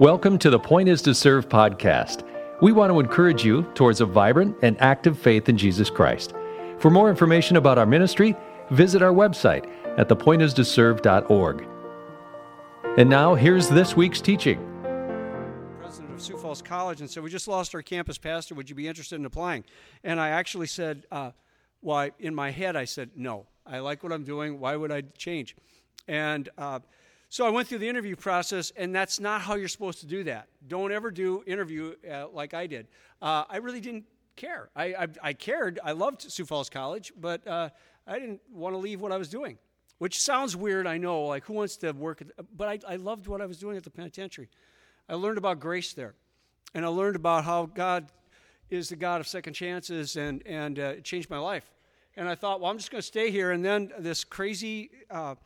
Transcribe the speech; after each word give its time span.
Welcome 0.00 0.38
to 0.38 0.48
the 0.48 0.58
Point 0.58 0.88
is 0.88 1.02
to 1.02 1.14
Serve 1.14 1.46
podcast. 1.46 2.26
We 2.62 2.72
want 2.72 2.90
to 2.90 3.00
encourage 3.00 3.44
you 3.44 3.64
towards 3.74 4.00
a 4.00 4.06
vibrant 4.06 4.56
and 4.62 4.80
active 4.80 5.18
faith 5.18 5.50
in 5.50 5.58
Jesus 5.58 5.90
Christ. 5.90 6.32
For 6.78 6.90
more 6.90 7.10
information 7.10 7.58
about 7.58 7.76
our 7.76 7.84
ministry, 7.84 8.34
visit 8.70 9.02
our 9.02 9.12
website 9.12 9.70
at 9.98 10.08
thepointistoserve.org. 10.08 11.68
And 12.96 13.10
now, 13.10 13.34
here's 13.34 13.68
this 13.68 13.94
week's 13.94 14.22
teaching. 14.22 14.56
President 15.78 16.14
of 16.14 16.22
Sioux 16.22 16.38
Falls 16.38 16.62
College 16.62 17.02
and 17.02 17.10
said, 17.10 17.22
We 17.22 17.28
just 17.28 17.46
lost 17.46 17.74
our 17.74 17.82
campus 17.82 18.16
pastor. 18.16 18.54
Would 18.54 18.70
you 18.70 18.74
be 18.74 18.88
interested 18.88 19.16
in 19.16 19.26
applying? 19.26 19.64
And 20.02 20.18
I 20.18 20.30
actually 20.30 20.68
said, 20.68 21.04
uh, 21.12 21.32
Well, 21.82 22.08
in 22.18 22.34
my 22.34 22.52
head, 22.52 22.74
I 22.74 22.86
said, 22.86 23.10
No. 23.16 23.48
I 23.66 23.80
like 23.80 24.02
what 24.02 24.14
I'm 24.14 24.24
doing. 24.24 24.60
Why 24.60 24.76
would 24.76 24.92
I 24.92 25.02
change? 25.18 25.56
And 26.08 26.48
uh, 26.56 26.78
so 27.32 27.46
I 27.46 27.50
went 27.50 27.68
through 27.68 27.78
the 27.78 27.88
interview 27.88 28.16
process, 28.16 28.72
and 28.76 28.92
that's 28.92 29.20
not 29.20 29.40
how 29.40 29.54
you're 29.54 29.68
supposed 29.68 30.00
to 30.00 30.06
do 30.06 30.24
that. 30.24 30.48
Don't 30.66 30.90
ever 30.90 31.12
do 31.12 31.44
interview 31.46 31.94
uh, 32.10 32.26
like 32.28 32.54
I 32.54 32.66
did. 32.66 32.88
Uh, 33.22 33.44
I 33.48 33.58
really 33.58 33.80
didn't 33.80 34.04
care. 34.34 34.68
I, 34.74 34.84
I, 34.86 35.06
I, 35.22 35.32
cared. 35.32 35.78
I 35.84 35.92
loved 35.92 36.22
Sioux 36.22 36.44
Falls 36.44 36.68
College, 36.68 37.12
but 37.16 37.46
uh, 37.46 37.70
I 38.04 38.18
didn't 38.18 38.40
want 38.52 38.74
to 38.74 38.78
leave 38.78 39.00
what 39.00 39.12
I 39.12 39.16
was 39.16 39.28
doing, 39.28 39.58
which 39.98 40.20
sounds 40.20 40.56
weird, 40.56 40.88
I 40.88 40.98
know. 40.98 41.26
Like, 41.26 41.44
who 41.44 41.52
wants 41.52 41.76
to 41.78 41.92
work? 41.92 42.20
At, 42.20 42.32
but 42.56 42.66
I, 42.66 42.94
I 42.94 42.96
loved 42.96 43.28
what 43.28 43.40
I 43.40 43.46
was 43.46 43.58
doing 43.58 43.76
at 43.76 43.84
the 43.84 43.90
penitentiary. 43.90 44.48
I 45.08 45.14
learned 45.14 45.38
about 45.38 45.60
grace 45.60 45.92
there, 45.92 46.14
and 46.74 46.84
I 46.84 46.88
learned 46.88 47.14
about 47.14 47.44
how 47.44 47.66
God 47.66 48.10
is 48.70 48.88
the 48.88 48.96
God 48.96 49.20
of 49.20 49.28
second 49.28 49.54
chances, 49.54 50.16
and, 50.16 50.44
and 50.46 50.80
uh, 50.80 50.94
it 50.96 51.04
changed 51.04 51.30
my 51.30 51.38
life. 51.38 51.70
And 52.16 52.28
I 52.28 52.34
thought, 52.34 52.60
well, 52.60 52.72
I'm 52.72 52.78
just 52.78 52.90
going 52.90 53.00
to 53.00 53.06
stay 53.06 53.30
here. 53.30 53.52
And 53.52 53.64
then 53.64 53.92
this 54.00 54.24
crazy 54.24 54.90
uh, 55.10 55.36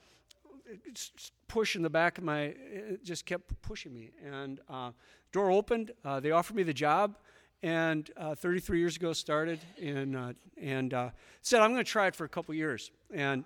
push 1.48 1.76
in 1.76 1.82
the 1.82 1.90
back 1.90 2.18
of 2.18 2.24
my, 2.24 2.54
just 3.02 3.26
kept 3.26 3.60
pushing 3.62 3.92
me. 3.92 4.10
And 4.24 4.60
uh, 4.68 4.92
door 5.32 5.50
opened. 5.50 5.92
Uh, 6.04 6.20
they 6.20 6.30
offered 6.30 6.56
me 6.56 6.62
the 6.62 6.74
job 6.74 7.16
and 7.64 8.10
uh, 8.18 8.34
33 8.34 8.78
years 8.78 8.96
ago 8.96 9.14
started 9.14 9.58
uh, 9.82 10.32
and 10.60 10.92
uh, 10.92 11.08
said 11.40 11.62
i'm 11.62 11.72
going 11.72 11.82
to 11.82 11.90
try 11.90 12.06
it 12.06 12.14
for 12.14 12.24
a 12.24 12.28
couple 12.28 12.54
years 12.54 12.90
and 13.12 13.42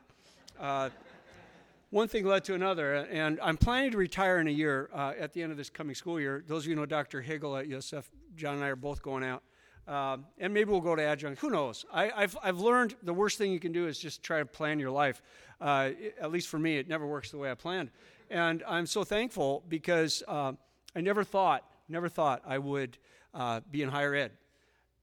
one 1.91 2.09
thing 2.09 2.27
led 2.27 2.43
to 2.43 2.55
another 2.55 2.97
and 2.97 3.39
i'm 3.41 3.57
planning 3.57 3.93
to 3.93 3.97
retire 3.97 4.41
in 4.41 4.49
a 4.49 4.51
year 4.51 4.91
uh, 4.93 5.13
at 5.19 5.33
the 5.33 5.43
end 5.43 5.53
of 5.53 5.57
this 5.57 5.71
coming 5.71 5.95
school 5.95 6.19
year 6.19 6.43
those 6.49 6.65
of 6.65 6.71
you 6.71 6.75
know 6.75 6.85
dr 6.85 7.23
higgle 7.23 7.57
at 7.57 7.69
usf 7.69 8.05
john 8.35 8.57
and 8.57 8.65
i 8.65 8.69
are 8.69 8.77
both 8.77 9.03
going 9.03 9.23
out 9.23 9.43
um, 9.89 10.27
and 10.39 10.53
maybe 10.53 10.71
we'll 10.71 10.81
go 10.81 10.95
to 10.95 11.03
adjunct. 11.03 11.41
Who 11.41 11.51
knows? 11.51 11.85
I, 11.93 12.11
have 12.17 12.37
I've 12.43 12.61
learned 12.61 12.95
the 13.03 13.15
worst 13.15 13.39
thing 13.39 13.51
you 13.51 13.61
can 13.61 13.73
do 13.73 13.87
is 13.87 13.99
just 13.99 14.23
try 14.23 14.39
to 14.39 14.47
plan 14.47 14.79
your 14.79 14.91
life. 14.91 15.23
Uh, 15.61 15.91
at 16.21 16.31
least 16.31 16.49
for 16.49 16.59
me 16.59 16.77
it 16.77 16.89
never 16.89 17.07
works 17.07 17.31
the 17.33 17.39
way 17.39 17.51
i 17.51 17.55
planned. 17.55 17.91
And 18.31 18.63
i'm 18.69 18.87
so 18.87 19.03
thankful 19.03 19.65
because 19.69 20.23
i 20.29 20.55
never 20.97 21.25
thought 21.25 21.65
never 21.89 22.09
thought 22.09 22.43
i 22.47 22.59
would 22.59 22.99
uh, 23.35 23.61
be 23.71 23.83
in 23.83 23.89
higher 23.89 24.15
ed, 24.15 24.33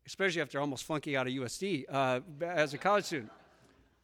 especially 0.05 0.41
after 0.41 0.59
almost 0.59 0.83
flunking 0.83 1.15
out 1.15 1.27
of 1.27 1.33
USD 1.33 1.85
uh, 1.89 2.19
as 2.41 2.73
a 2.73 2.77
college 2.77 3.05
student. 3.05 3.31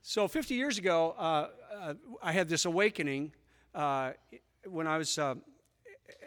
So 0.01 0.27
50 0.27 0.55
years 0.55 0.77
ago, 0.77 1.15
uh, 1.17 1.47
uh 1.73 1.93
I 2.23 2.31
had 2.31 2.47
this 2.49 2.65
awakening 2.65 3.33
uh, 3.75 4.11
when 4.65 4.87
I 4.87 4.97
was 4.97 5.17
uh, 5.17 5.35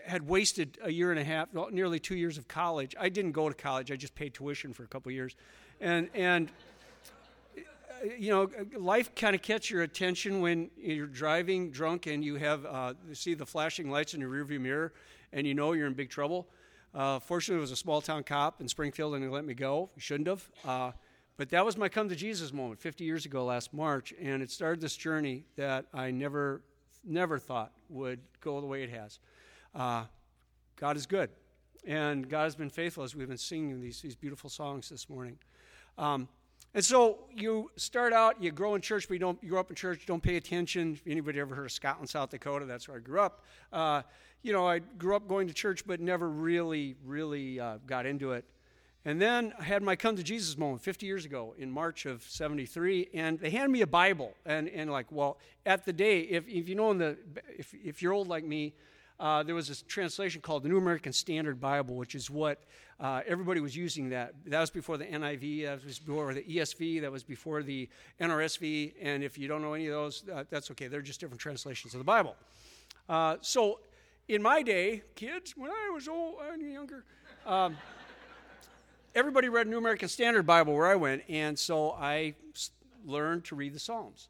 had 0.06 0.26
wasted 0.26 0.78
a 0.82 0.90
year 0.90 1.10
and 1.10 1.20
a 1.20 1.24
half, 1.24 1.48
nearly 1.70 1.98
two 1.98 2.16
years 2.16 2.38
of 2.38 2.48
college. 2.48 2.94
I 2.98 3.08
didn't 3.08 3.32
go 3.32 3.48
to 3.48 3.54
college; 3.54 3.90
I 3.90 3.96
just 3.96 4.14
paid 4.14 4.34
tuition 4.34 4.72
for 4.72 4.84
a 4.84 4.88
couple 4.88 5.10
years, 5.12 5.36
and 5.80 6.08
and 6.14 6.50
you 8.18 8.30
know, 8.30 8.50
life 8.76 9.14
kind 9.14 9.34
of 9.34 9.42
catches 9.42 9.70
your 9.70 9.82
attention 9.82 10.40
when 10.40 10.70
you're 10.76 11.06
driving 11.06 11.70
drunk 11.70 12.06
and 12.06 12.24
you 12.24 12.36
have 12.36 12.66
uh, 12.66 12.94
you 13.08 13.14
see 13.14 13.34
the 13.34 13.46
flashing 13.46 13.90
lights 13.90 14.14
in 14.14 14.20
your 14.20 14.30
rearview 14.30 14.60
mirror, 14.60 14.92
and 15.32 15.46
you 15.46 15.54
know 15.54 15.72
you're 15.72 15.86
in 15.86 15.94
big 15.94 16.10
trouble. 16.10 16.48
Uh, 16.94 17.18
fortunately, 17.18 17.58
it 17.58 17.60
was 17.60 17.72
a 17.72 17.76
small 17.76 18.00
town 18.00 18.22
cop 18.22 18.60
in 18.60 18.68
Springfield 18.68 19.14
and 19.14 19.24
he 19.24 19.28
let 19.28 19.44
me 19.44 19.54
go. 19.54 19.90
He 19.94 20.00
shouldn't 20.00 20.28
have. 20.28 20.48
Uh, 20.64 20.92
but 21.36 21.50
that 21.50 21.64
was 21.64 21.76
my 21.76 21.88
come 21.88 22.08
to 22.08 22.14
Jesus 22.14 22.52
moment 22.52 22.78
50 22.78 23.02
years 23.04 23.26
ago 23.26 23.44
last 23.44 23.74
March. 23.74 24.14
And 24.20 24.42
it 24.42 24.50
started 24.52 24.80
this 24.80 24.96
journey 24.96 25.44
that 25.56 25.86
I 25.92 26.12
never, 26.12 26.62
never 27.04 27.38
thought 27.38 27.72
would 27.88 28.20
go 28.40 28.60
the 28.60 28.66
way 28.66 28.84
it 28.84 28.90
has. 28.90 29.18
Uh, 29.74 30.04
God 30.76 30.96
is 30.96 31.06
good. 31.06 31.30
And 31.86 32.28
God 32.28 32.44
has 32.44 32.54
been 32.54 32.70
faithful 32.70 33.04
as 33.04 33.14
we've 33.14 33.28
been 33.28 33.36
singing 33.36 33.80
these, 33.80 34.00
these 34.00 34.14
beautiful 34.14 34.48
songs 34.48 34.88
this 34.88 35.10
morning. 35.10 35.38
Um, 35.98 36.28
and 36.74 36.84
so 36.84 37.18
you 37.30 37.70
start 37.76 38.12
out, 38.12 38.42
you 38.42 38.50
grow 38.50 38.74
in 38.74 38.80
church, 38.80 39.06
but 39.06 39.14
you 39.14 39.20
don't 39.20 39.40
you 39.42 39.50
grow 39.50 39.60
up 39.60 39.70
in 39.70 39.76
church, 39.76 40.06
don't 40.06 40.22
pay 40.22 40.36
attention. 40.36 40.98
Anybody 41.06 41.38
ever 41.38 41.54
heard 41.54 41.66
of 41.66 41.72
Scotland, 41.72 42.10
South 42.10 42.30
Dakota? 42.30 42.64
That's 42.64 42.88
where 42.88 42.96
I 42.96 43.00
grew 43.00 43.20
up. 43.20 43.44
Uh, 43.72 44.02
you 44.42 44.52
know, 44.52 44.66
I 44.66 44.80
grew 44.80 45.14
up 45.14 45.28
going 45.28 45.46
to 45.46 45.54
church, 45.54 45.86
but 45.86 46.00
never 46.00 46.28
really, 46.28 46.96
really 47.04 47.60
uh, 47.60 47.78
got 47.86 48.06
into 48.06 48.32
it. 48.32 48.44
And 49.04 49.20
then 49.20 49.52
I 49.58 49.62
had 49.62 49.82
my 49.82 49.96
come 49.96 50.16
to 50.16 50.22
Jesus 50.22 50.56
moment 50.56 50.82
50 50.82 51.06
years 51.06 51.24
ago 51.24 51.54
in 51.58 51.70
March 51.70 52.06
of 52.06 52.22
73, 52.22 53.10
and 53.14 53.38
they 53.38 53.50
handed 53.50 53.70
me 53.70 53.82
a 53.82 53.86
Bible. 53.86 54.34
And, 54.46 54.68
and 54.70 54.90
like, 54.90 55.12
well, 55.12 55.38
at 55.66 55.84
the 55.84 55.92
day, 55.92 56.20
if, 56.20 56.48
if 56.48 56.68
you 56.68 56.74
know, 56.74 56.90
in 56.90 56.98
the, 56.98 57.18
if, 57.56 57.72
if 57.74 58.02
you're 58.02 58.14
old 58.14 58.28
like 58.28 58.44
me, 58.44 58.74
uh, 59.20 59.42
there 59.42 59.54
was 59.54 59.70
a 59.70 59.84
translation 59.84 60.40
called 60.40 60.62
the 60.64 60.68
New 60.68 60.78
American 60.78 61.12
Standard 61.12 61.60
Bible, 61.60 61.94
which 61.94 62.14
is 62.14 62.30
what 62.30 62.62
uh, 62.98 63.20
everybody 63.26 63.60
was 63.60 63.76
using. 63.76 64.10
That 64.10 64.34
that 64.46 64.60
was 64.60 64.70
before 64.70 64.96
the 64.96 65.04
NIV, 65.04 65.64
that 65.64 65.84
was 65.84 65.98
before 65.98 66.34
the 66.34 66.42
ESV, 66.42 67.00
that 67.02 67.12
was 67.12 67.22
before 67.22 67.62
the 67.62 67.88
NRSV. 68.20 68.94
And 69.00 69.22
if 69.22 69.38
you 69.38 69.46
don't 69.46 69.62
know 69.62 69.74
any 69.74 69.86
of 69.86 69.92
those, 69.92 70.24
uh, 70.32 70.44
that's 70.50 70.70
okay. 70.72 70.88
They're 70.88 71.02
just 71.02 71.20
different 71.20 71.40
translations 71.40 71.94
of 71.94 71.98
the 71.98 72.04
Bible. 72.04 72.34
Uh, 73.08 73.36
so 73.40 73.80
in 74.28 74.42
my 74.42 74.62
day, 74.62 75.02
kids, 75.14 75.56
when 75.56 75.70
I 75.70 75.90
was 75.92 76.08
old 76.08 76.36
and 76.52 76.72
younger, 76.72 77.04
um, 77.46 77.76
everybody 79.14 79.48
read 79.48 79.68
New 79.68 79.78
American 79.78 80.08
Standard 80.08 80.46
Bible 80.46 80.74
where 80.74 80.86
I 80.86 80.96
went, 80.96 81.22
and 81.28 81.58
so 81.58 81.92
I 81.92 82.34
learned 83.04 83.44
to 83.44 83.54
read 83.54 83.74
the 83.74 83.78
Psalms. 83.78 84.28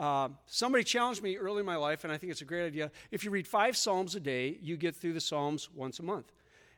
Uh, 0.00 0.30
somebody 0.46 0.82
challenged 0.82 1.22
me 1.22 1.36
early 1.36 1.60
in 1.60 1.66
my 1.66 1.76
life, 1.76 2.04
and 2.04 2.12
I 2.12 2.16
think 2.16 2.32
it's 2.32 2.40
a 2.40 2.46
great 2.46 2.64
idea. 2.64 2.90
If 3.10 3.22
you 3.22 3.30
read 3.30 3.46
five 3.46 3.76
Psalms 3.76 4.14
a 4.14 4.20
day, 4.20 4.56
you 4.62 4.78
get 4.78 4.96
through 4.96 5.12
the 5.12 5.20
Psalms 5.20 5.68
once 5.74 5.98
a 5.98 6.02
month. 6.02 6.32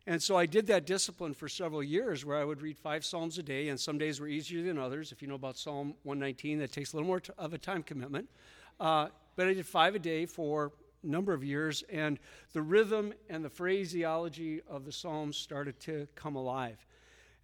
And 0.08 0.20
so 0.20 0.36
I 0.36 0.44
did 0.44 0.66
that 0.66 0.86
discipline 0.86 1.32
for 1.32 1.48
several 1.48 1.84
years 1.84 2.24
where 2.24 2.36
I 2.36 2.44
would 2.44 2.60
read 2.60 2.76
five 2.76 3.04
Psalms 3.04 3.38
a 3.38 3.42
day, 3.44 3.68
and 3.68 3.78
some 3.78 3.96
days 3.96 4.18
were 4.18 4.26
easier 4.26 4.64
than 4.64 4.76
others. 4.76 5.12
If 5.12 5.22
you 5.22 5.28
know 5.28 5.36
about 5.36 5.56
Psalm 5.56 5.94
119, 6.02 6.58
that 6.58 6.72
takes 6.72 6.94
a 6.94 6.96
little 6.96 7.06
more 7.06 7.20
t- 7.20 7.32
of 7.38 7.54
a 7.54 7.58
time 7.58 7.84
commitment. 7.84 8.28
Uh, 8.80 9.06
but 9.36 9.46
I 9.46 9.54
did 9.54 9.66
five 9.66 9.94
a 9.94 10.00
day 10.00 10.26
for 10.26 10.72
a 11.04 11.06
number 11.06 11.32
of 11.32 11.44
years, 11.44 11.84
and 11.92 12.18
the 12.54 12.62
rhythm 12.62 13.14
and 13.30 13.44
the 13.44 13.50
phraseology 13.50 14.62
of 14.68 14.84
the 14.84 14.90
Psalms 14.90 15.36
started 15.36 15.78
to 15.80 16.08
come 16.16 16.34
alive. 16.34 16.84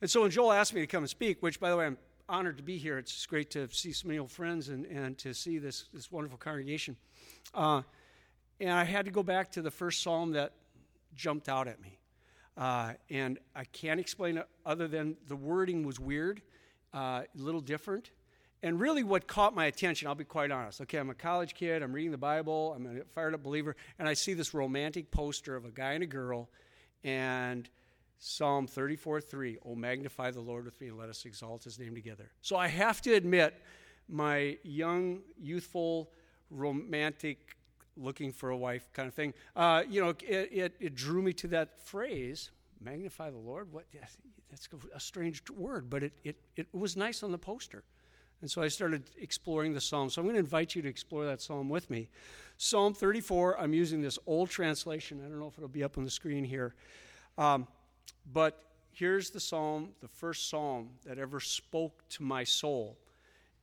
And 0.01 0.11
so 0.11 0.23
when 0.23 0.33
Joel 0.33 0.51
asked 0.51 0.75
me 0.75 0.81
to 0.81 0.89
come 0.89 1.05
and 1.05 1.11
speak, 1.11 1.41
which, 1.41 1.61
by 1.61 1.71
the 1.71 1.77
way, 1.77 1.87
I'm 1.87 1.99
honored 2.29 2.59
to 2.59 2.63
be 2.63 2.77
here, 2.77 2.99
it's 2.99 3.27
great 3.27 3.51
to 3.51 3.69
see 3.69 3.93
so 3.93 4.07
many 4.07 4.19
old 4.19 4.31
friends 4.31 4.69
and, 4.69 4.85
and 4.87 5.17
to 5.19 5.33
see 5.33 5.59
this, 5.59 5.85
this 5.93 6.13
wonderful 6.13 6.39
congregation. 6.39 6.97
Uh, 7.55 7.83
and 8.61 8.71
I 8.71 8.85
had 8.85 9.07
to 9.07 9.11
go 9.11 9.23
back 9.23 9.53
to 9.53 9.63
the 9.63 9.71
first 9.71 10.03
psalm 10.03 10.33
that 10.33 10.53
jumped 11.15 11.49
out 11.49 11.69
at 11.69 11.81
me. 11.81 11.99
Uh, 12.57 12.95
and 13.09 13.39
I 13.55 13.65
can't 13.65 14.01
explain 14.01 14.37
it 14.37 14.47
other 14.67 14.89
than 14.89 15.17
the 15.29 15.37
wording 15.37 15.85
was 15.85 16.01
weird, 16.01 16.43
uh, 16.93 17.23
a 17.23 17.27
little 17.35 17.61
different. 17.61 18.11
And 18.63 18.81
really, 18.81 19.05
what 19.05 19.29
caught 19.29 19.55
my 19.55 19.67
attention, 19.67 20.09
I'll 20.09 20.17
be 20.17 20.25
quite 20.25 20.51
honest. 20.51 20.81
Okay, 20.81 20.99
I'm 20.99 21.11
a 21.11 21.15
college 21.15 21.55
kid, 21.55 21.83
I'm 21.83 21.93
reading 21.93 22.11
the 22.11 22.19
Bible, 22.19 22.75
I'm 22.77 23.01
a 23.01 23.05
fired 23.05 23.35
up 23.35 23.45
believer, 23.45 23.77
and 24.01 24.09
I 24.09 24.15
see 24.15 24.35
this 24.35 24.53
romantic 24.53 25.13
poster 25.13 25.55
of 25.55 25.65
a 25.65 25.71
guy 25.71 25.93
and 25.93 26.03
a 26.03 26.07
girl, 26.07 26.49
and 27.05 27.69
Psalm 28.19 28.67
34 28.67 29.21
3, 29.21 29.59
Oh, 29.65 29.75
magnify 29.75 30.31
the 30.31 30.41
Lord 30.41 30.65
with 30.65 30.81
me 30.81 30.89
and 30.89 30.99
let 30.99 31.09
us 31.09 31.25
exalt 31.25 31.65
his 31.65 31.79
name 31.79 31.95
together. 31.95 32.31
So 32.43 32.57
I 32.57 32.69
have 32.69 33.01
to 33.03 33.15
admit, 33.15 33.55
my 34.09 34.57
young, 34.63 35.21
youthful, 35.39 36.11
romantic, 36.51 37.57
looking 37.97 38.33
for 38.33 38.51
a 38.51 38.57
wife 38.57 38.89
kind 38.93 39.09
of 39.09 39.15
thing, 39.15 39.35
uh, 39.55 39.83
you 39.89 40.01
know, 40.01 40.11
it, 40.11 40.49
it, 40.53 40.75
it, 40.81 40.95
drew 40.95 41.21
me 41.21 41.33
to 41.35 41.49
that 41.49 41.81
phrase, 41.83 42.51
magnify 42.81 43.31
the 43.31 43.39
Lord. 43.39 43.73
What? 43.73 43.85
That's 44.51 44.69
a 44.95 45.01
strange 45.01 45.43
word, 45.51 45.91
but 45.91 46.03
it, 46.03 46.13
it, 46.25 46.37
it 46.57 46.67
was 46.73 46.97
nice 46.97 47.23
on 47.23 47.33
the 47.33 47.39
poster. 47.39 47.85
And 48.41 48.51
so 48.51 48.63
I 48.63 48.69
started 48.69 49.03
exploring 49.21 49.75
the 49.75 49.81
psalm. 49.81 50.11
So 50.11 50.21
I'm 50.21 50.27
going 50.27 50.37
to 50.37 50.41
invite 50.41 50.75
you 50.75 50.83
to 50.83 50.89
explore 50.89 51.27
that 51.27 51.43
psalm 51.43 51.69
with 51.69 51.91
me. 51.91 52.09
Psalm 52.57 52.95
34, 52.95 53.61
I'm 53.61 53.75
using 53.75 54.01
this 54.01 54.19
old 54.27 54.49
translation. 54.49 55.21
I 55.25 55.29
don't 55.29 55.41
know 55.41 55.49
if 55.49 55.59
it'll 55.59 55.69
be 55.69 55.83
up 55.83 55.99
on 55.99 56.05
the 56.05 56.11
screen 56.11 56.45
here. 56.45 56.75
Um, 57.37 57.67
but 58.33 58.63
here's 58.93 59.31
the 59.31 59.41
psalm, 59.41 59.91
the 60.01 60.09
first 60.09 60.49
psalm 60.49 60.91
that 61.05 61.19
ever 61.19 61.41
spoke 61.41 62.03
to 62.11 62.23
my 62.23 62.45
soul. 62.45 62.99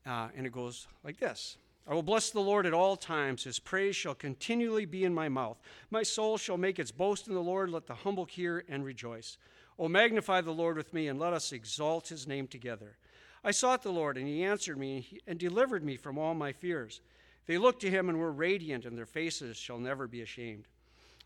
Uh, 0.06 0.30
and 0.36 0.46
it 0.46 0.52
goes 0.52 0.88
like 1.04 1.20
this 1.20 1.58
I 1.88 1.94
will 1.94 2.04
bless 2.04 2.32
the 2.32 2.40
Lord 2.40 2.66
at 2.66 2.74
all 2.74 2.96
times. 2.96 3.44
His 3.44 3.60
praise 3.60 3.96
shall 3.96 4.16
continually 4.16 4.86
be 4.86 5.04
in 5.04 5.14
my 5.14 5.30
mouth. 5.30 5.60
My 5.92 6.04
soul 6.04 6.38
shall 6.38 6.58
make 6.58 6.80
its 6.80 6.92
boast 6.92 7.28
in 7.28 7.34
the 7.34 7.42
Lord. 7.42 7.70
Let 7.70 7.86
the 7.86 7.94
humble 7.94 8.26
hear 8.26 8.64
and 8.68 8.84
rejoice. 8.84 9.38
O 9.78 9.88
magnify 9.88 10.42
the 10.42 10.52
Lord 10.52 10.78
with 10.78 10.94
me, 10.94 11.08
and 11.10 11.20
let 11.20 11.34
us 11.34 11.52
exalt 11.52 12.08
his 12.08 12.28
name 12.28 12.48
together. 12.48 12.98
I 13.44 13.52
sought 13.52 13.84
the 13.84 13.92
Lord, 13.92 14.18
and 14.18 14.28
he 14.28 14.44
answered 14.44 14.78
me 14.78 15.20
and 15.28 15.38
delivered 15.38 15.84
me 15.84 15.98
from 15.98 16.18
all 16.18 16.34
my 16.34 16.52
fears. 16.52 17.02
They 17.46 17.60
looked 17.60 17.82
to 17.82 17.92
him 17.92 18.10
and 18.10 18.18
were 18.18 18.32
radiant, 18.32 18.86
and 18.86 18.98
their 18.98 19.06
faces 19.06 19.58
shall 19.58 19.78
never 19.78 20.08
be 20.08 20.22
ashamed. 20.22 20.68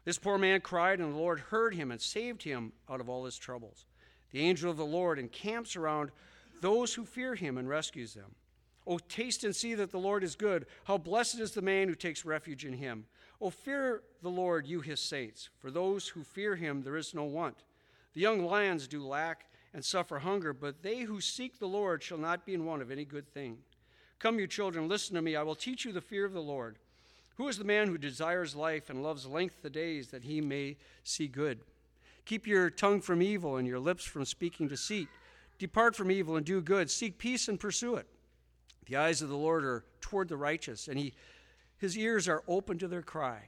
This 0.05 0.17
poor 0.17 0.37
man 0.37 0.61
cried, 0.61 0.99
and 0.99 1.13
the 1.13 1.17
Lord 1.17 1.39
heard 1.39 1.75
him 1.75 1.91
and 1.91 2.01
saved 2.01 2.43
him 2.43 2.71
out 2.89 3.01
of 3.01 3.09
all 3.09 3.25
his 3.25 3.37
troubles. 3.37 3.85
The 4.31 4.41
angel 4.41 4.71
of 4.71 4.77
the 4.77 4.85
Lord 4.85 5.19
encamps 5.19 5.75
around 5.75 6.11
those 6.61 6.93
who 6.93 7.05
fear 7.05 7.35
him 7.35 7.57
and 7.57 7.67
rescues 7.67 8.13
them. 8.13 8.35
Oh, 8.87 8.97
taste 8.97 9.43
and 9.43 9.55
see 9.55 9.75
that 9.75 9.91
the 9.91 9.99
Lord 9.99 10.23
is 10.23 10.35
good. 10.35 10.65
How 10.85 10.97
blessed 10.97 11.39
is 11.39 11.51
the 11.51 11.61
man 11.61 11.89
who 11.89 11.95
takes 11.95 12.25
refuge 12.25 12.65
in 12.65 12.73
him. 12.73 13.05
Oh, 13.41 13.49
fear 13.49 14.03
the 14.21 14.29
Lord, 14.29 14.65
you 14.65 14.81
his 14.81 14.99
saints. 14.99 15.49
For 15.59 15.69
those 15.69 16.07
who 16.07 16.23
fear 16.23 16.55
him, 16.55 16.81
there 16.81 16.97
is 16.97 17.13
no 17.13 17.23
want. 17.23 17.63
The 18.13 18.21
young 18.21 18.43
lions 18.43 18.87
do 18.87 19.05
lack 19.05 19.45
and 19.73 19.85
suffer 19.85 20.19
hunger, 20.19 20.53
but 20.53 20.81
they 20.81 21.01
who 21.01 21.21
seek 21.21 21.59
the 21.59 21.67
Lord 21.67 22.01
shall 22.01 22.17
not 22.17 22.45
be 22.45 22.53
in 22.53 22.65
want 22.65 22.81
of 22.81 22.89
any 22.89 23.05
good 23.05 23.31
thing. 23.31 23.59
Come, 24.17 24.39
you 24.39 24.47
children, 24.47 24.89
listen 24.89 25.15
to 25.15 25.21
me. 25.21 25.35
I 25.35 25.43
will 25.43 25.55
teach 25.55 25.85
you 25.85 25.91
the 25.91 26.01
fear 26.01 26.25
of 26.25 26.33
the 26.33 26.41
Lord. 26.41 26.77
Who 27.39 27.47
is 27.47 27.57
the 27.57 27.63
man 27.63 27.87
who 27.87 27.97
desires 27.97 28.53
life 28.53 28.89
and 28.89 29.01
loves 29.01 29.25
length 29.25 29.63
of 29.63 29.71
days 29.71 30.09
that 30.09 30.25
he 30.25 30.41
may 30.41 30.75
see 31.03 31.29
good? 31.29 31.61
Keep 32.25 32.45
your 32.45 32.69
tongue 32.69 32.99
from 32.99 33.21
evil 33.21 33.55
and 33.55 33.65
your 33.65 33.79
lips 33.79 34.03
from 34.03 34.25
speaking 34.25 34.67
deceit. 34.67 35.07
Depart 35.57 35.95
from 35.95 36.11
evil 36.11 36.35
and 36.35 36.45
do 36.45 36.59
good. 36.59 36.91
Seek 36.91 37.17
peace 37.17 37.47
and 37.47 37.57
pursue 37.57 37.95
it. 37.95 38.07
The 38.87 38.97
eyes 38.97 39.21
of 39.21 39.29
the 39.29 39.37
Lord 39.37 39.63
are 39.63 39.85
toward 40.01 40.27
the 40.27 40.35
righteous, 40.35 40.89
and 40.89 40.99
he, 40.99 41.13
his 41.77 41.97
ears 41.97 42.27
are 42.27 42.43
open 42.45 42.77
to 42.77 42.89
their 42.89 43.01
cry. 43.01 43.43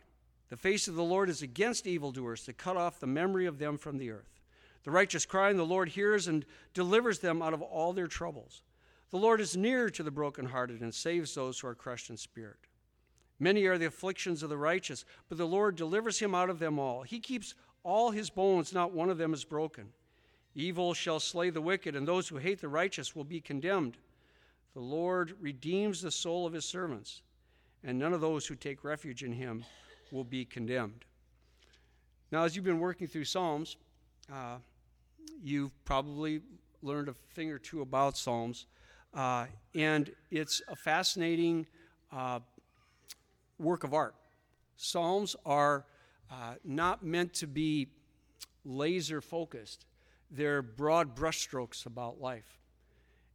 The 0.48 0.56
face 0.56 0.88
of 0.88 0.96
the 0.96 1.04
Lord 1.04 1.28
is 1.28 1.42
against 1.42 1.86
evildoers 1.86 2.46
to 2.46 2.54
cut 2.54 2.78
off 2.78 3.02
the 3.02 3.08
memory 3.08 3.46
of 3.46 3.60
them 3.60 3.78
from 3.78 3.98
the 3.98 4.12
earth. 4.12 4.40
The 4.86 4.92
righteous 4.92 5.26
cry, 5.26 5.50
and 5.50 5.60
the 5.60 5.66
Lord 5.66 5.90
hears 5.90 6.30
and 6.30 6.46
delivers 6.74 7.20
them 7.20 7.42
out 7.42 7.54
of 7.54 7.62
all 7.62 7.92
their 7.92 8.08
troubles. 8.08 8.62
The 9.10 9.18
Lord 9.18 9.42
is 9.42 9.58
near 9.58 9.90
to 9.90 10.02
the 10.02 10.12
brokenhearted 10.12 10.80
and 10.80 10.96
saves 10.96 11.36
those 11.36 11.60
who 11.60 11.68
are 11.68 11.76
crushed 11.76 12.10
in 12.10 12.16
spirit. 12.16 12.56
Many 13.42 13.66
are 13.66 13.80
the 13.80 13.88
afflictions 13.88 14.44
of 14.44 14.50
the 14.50 14.58
righteous, 14.58 15.04
but 15.28 15.40
the 15.40 15.48
Lord 15.48 15.76
delivers 15.76 16.20
him 16.20 16.36
out 16.36 16.52
of 16.52 16.60
them 16.60 16.78
all. 16.78 17.02
He 17.02 17.20
keeps 17.20 17.56
all 17.82 18.12
his 18.12 18.30
bones, 18.30 18.72
not 18.72 18.94
one 18.94 19.10
of 19.10 19.18
them 19.18 19.34
is 19.34 19.44
broken. 19.44 19.88
Evil 20.54 20.94
shall 20.94 21.20
slay 21.20 21.50
the 21.50 21.60
wicked, 21.60 21.96
and 21.96 22.08
those 22.08 22.28
who 22.28 22.38
hate 22.38 22.62
the 22.62 22.68
righteous 22.68 23.16
will 23.16 23.24
be 23.24 23.42
condemned. 23.42 23.98
The 24.76 24.82
Lord 24.82 25.34
redeems 25.42 26.04
the 26.04 26.12
soul 26.12 26.46
of 26.46 26.54
his 26.54 26.66
servants, 26.66 27.24
and 27.84 27.98
none 27.98 28.14
of 28.14 28.22
those 28.22 28.46
who 28.46 28.54
take 28.54 28.84
refuge 28.84 29.24
in 29.24 29.34
him 29.34 29.66
will 30.12 30.24
be 30.24 30.46
condemned. 30.46 31.04
Now, 32.32 32.44
as 32.44 32.56
you've 32.56 32.64
been 32.64 32.80
working 32.80 33.08
through 33.08 33.26
Psalms, 33.26 33.76
uh, 34.32 34.58
you've 35.44 35.84
probably 35.84 36.42
learned 36.84 37.10
a 37.10 37.16
thing 37.34 37.50
or 37.50 37.58
two 37.58 37.82
about 37.82 38.18
Psalms, 38.18 38.68
uh, 39.16 39.48
and 39.74 40.12
it's 40.30 40.62
a 40.68 40.76
fascinating 40.76 41.66
uh, 42.12 42.40
work 43.62 43.84
of 43.84 43.94
art. 43.94 44.16
Psalms 44.76 45.36
are 45.46 45.86
uh, 46.32 46.56
not 46.64 47.04
meant 47.04 47.34
to 47.36 47.48
be 47.48 47.88
laser 48.66 49.22
focused, 49.22 49.86
they're 50.30 50.62
broad 50.62 51.16
brushstrokes 51.16 51.86
about 51.86 52.22
life. 52.22 52.62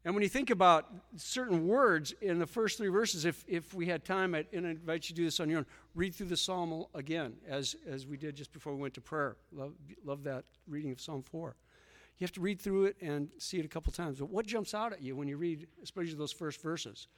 And 0.07 0.15
when 0.15 0.23
you 0.23 0.29
think 0.29 0.51
about 0.51 0.87
certain 1.17 1.67
words 1.67 2.15
in 2.23 2.39
the 2.39 2.47
first 2.47 2.79
three 2.79 2.89
verses, 2.89 3.25
if, 3.25 3.45
if 3.49 3.75
we 3.75 3.87
had 3.87 4.05
time, 4.05 4.37
I'd, 4.37 4.47
and 4.53 4.65
I 4.65 4.71
invite 4.71 5.09
you 5.09 5.09
to 5.09 5.15
do 5.15 5.25
this 5.25 5.41
on 5.41 5.51
your 5.51 5.59
own, 5.59 5.67
read 5.97 6.15
through 6.15 6.29
the 6.29 6.37
psalm 6.37 6.85
again, 6.95 7.35
as, 7.49 7.75
as 7.91 8.07
we 8.07 8.17
did 8.17 8.37
just 8.37 8.53
before 8.53 8.73
we 8.73 8.81
went 8.81 8.95
to 8.95 9.01
prayer. 9.01 9.37
Love, 9.53 9.73
love 10.05 10.23
that 10.23 10.45
reading 10.69 10.93
of 10.93 11.01
Psalm 11.01 11.25
4. 11.25 11.57
You 12.19 12.25
have 12.25 12.33
to 12.35 12.41
read 12.41 12.61
through 12.61 12.85
it 12.85 12.97
and 13.03 13.31
see 13.39 13.59
it 13.59 13.65
a 13.65 13.69
couple 13.69 13.93
times. 13.93 14.21
But 14.21 14.31
what 14.31 14.47
jumps 14.47 14.75
out 14.75 14.93
at 14.93 15.03
you 15.03 15.17
when 15.17 15.27
you 15.27 15.37
read, 15.37 15.67
especially 15.83 16.15
those 16.15 16.31
first 16.31 16.63
verses? 16.63 17.09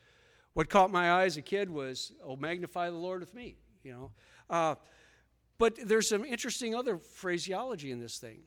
What 0.54 0.68
caught 0.68 0.90
my 0.90 1.10
eye 1.10 1.24
as 1.24 1.36
a 1.36 1.42
kid 1.42 1.70
was, 1.70 2.12
"Oh, 2.22 2.36
magnify 2.36 2.90
the 2.90 2.96
Lord 2.96 3.20
with 3.20 3.34
me," 3.34 3.56
you 3.82 3.92
know. 3.92 4.10
Uh, 4.50 4.74
but 5.58 5.76
there's 5.84 6.08
some 6.08 6.24
interesting 6.24 6.74
other 6.74 6.98
phraseology 6.98 7.90
in 7.90 8.00
this 8.00 8.18
thing. 8.18 8.42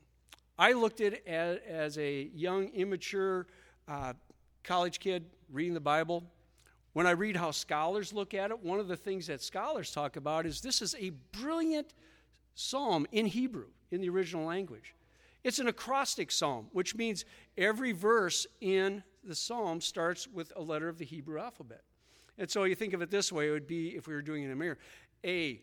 I 0.57 0.73
looked 0.73 1.01
at 1.01 1.13
it 1.13 1.27
as, 1.27 1.59
as 1.67 1.97
a 1.97 2.29
young, 2.33 2.69
immature 2.69 3.47
uh, 3.87 4.13
college 4.63 4.99
kid 4.99 5.25
reading 5.49 5.73
the 5.73 5.79
Bible. 5.79 6.23
When 6.93 7.07
I 7.07 7.11
read 7.11 7.37
how 7.37 7.51
scholars 7.51 8.11
look 8.11 8.33
at 8.33 8.51
it, 8.51 8.59
one 8.59 8.79
of 8.79 8.87
the 8.87 8.97
things 8.97 9.27
that 9.27 9.41
scholars 9.41 9.91
talk 9.91 10.17
about 10.17 10.45
is 10.45 10.61
this 10.61 10.81
is 10.81 10.95
a 10.99 11.11
brilliant 11.31 11.93
psalm 12.53 13.07
in 13.11 13.25
Hebrew, 13.25 13.67
in 13.91 14.01
the 14.01 14.09
original 14.09 14.45
language. 14.45 14.93
It's 15.43 15.59
an 15.59 15.67
acrostic 15.67 16.31
psalm, 16.31 16.67
which 16.73 16.95
means 16.95 17.25
every 17.57 17.93
verse 17.93 18.45
in 18.59 19.03
the 19.23 19.35
psalm 19.35 19.81
starts 19.81 20.27
with 20.27 20.51
a 20.55 20.61
letter 20.61 20.89
of 20.89 20.97
the 20.97 21.05
Hebrew 21.05 21.39
alphabet. 21.39 21.83
And 22.37 22.49
so 22.49 22.63
you 22.63 22.75
think 22.75 22.93
of 22.93 23.01
it 23.01 23.11
this 23.11 23.31
way 23.31 23.49
it 23.49 23.51
would 23.51 23.67
be 23.67 23.89
if 23.89 24.07
we 24.07 24.13
were 24.13 24.21
doing 24.21 24.43
it 24.43 24.47
in 24.47 24.51
a 24.51 24.55
mirror 24.55 24.77
A, 25.23 25.61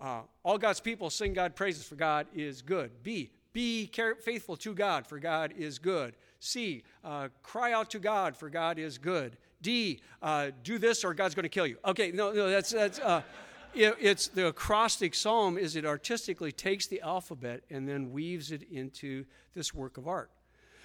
uh, 0.00 0.22
all 0.42 0.58
God's 0.58 0.80
people 0.80 1.10
sing 1.10 1.32
God 1.32 1.56
praises 1.56 1.84
for 1.84 1.94
God 1.94 2.26
is 2.34 2.62
good. 2.62 2.90
B, 3.02 3.30
be 3.52 3.90
faithful 4.22 4.56
to 4.56 4.74
God 4.74 5.06
for 5.06 5.18
God 5.18 5.54
is 5.56 5.78
good. 5.78 6.14
C, 6.40 6.82
uh, 7.04 7.28
cry 7.42 7.72
out 7.72 7.90
to 7.90 7.98
God 7.98 8.36
for 8.36 8.50
God 8.50 8.78
is 8.78 8.98
good. 8.98 9.36
D, 9.62 10.00
uh, 10.20 10.50
do 10.62 10.78
this 10.78 11.04
or 11.04 11.14
God's 11.14 11.34
going 11.34 11.44
to 11.44 11.48
kill 11.48 11.66
you. 11.66 11.78
Okay, 11.84 12.10
no, 12.12 12.32
no, 12.32 12.50
that's, 12.50 12.70
that's, 12.70 12.98
uh, 12.98 13.22
it, 13.74 13.96
it's 13.98 14.28
the 14.28 14.48
acrostic 14.48 15.14
psalm 15.14 15.56
is 15.56 15.74
it 15.76 15.86
artistically 15.86 16.52
takes 16.52 16.86
the 16.86 17.00
alphabet 17.00 17.62
and 17.70 17.88
then 17.88 18.12
weaves 18.12 18.52
it 18.52 18.62
into 18.70 19.24
this 19.54 19.72
work 19.72 19.96
of 19.96 20.06
art. 20.06 20.30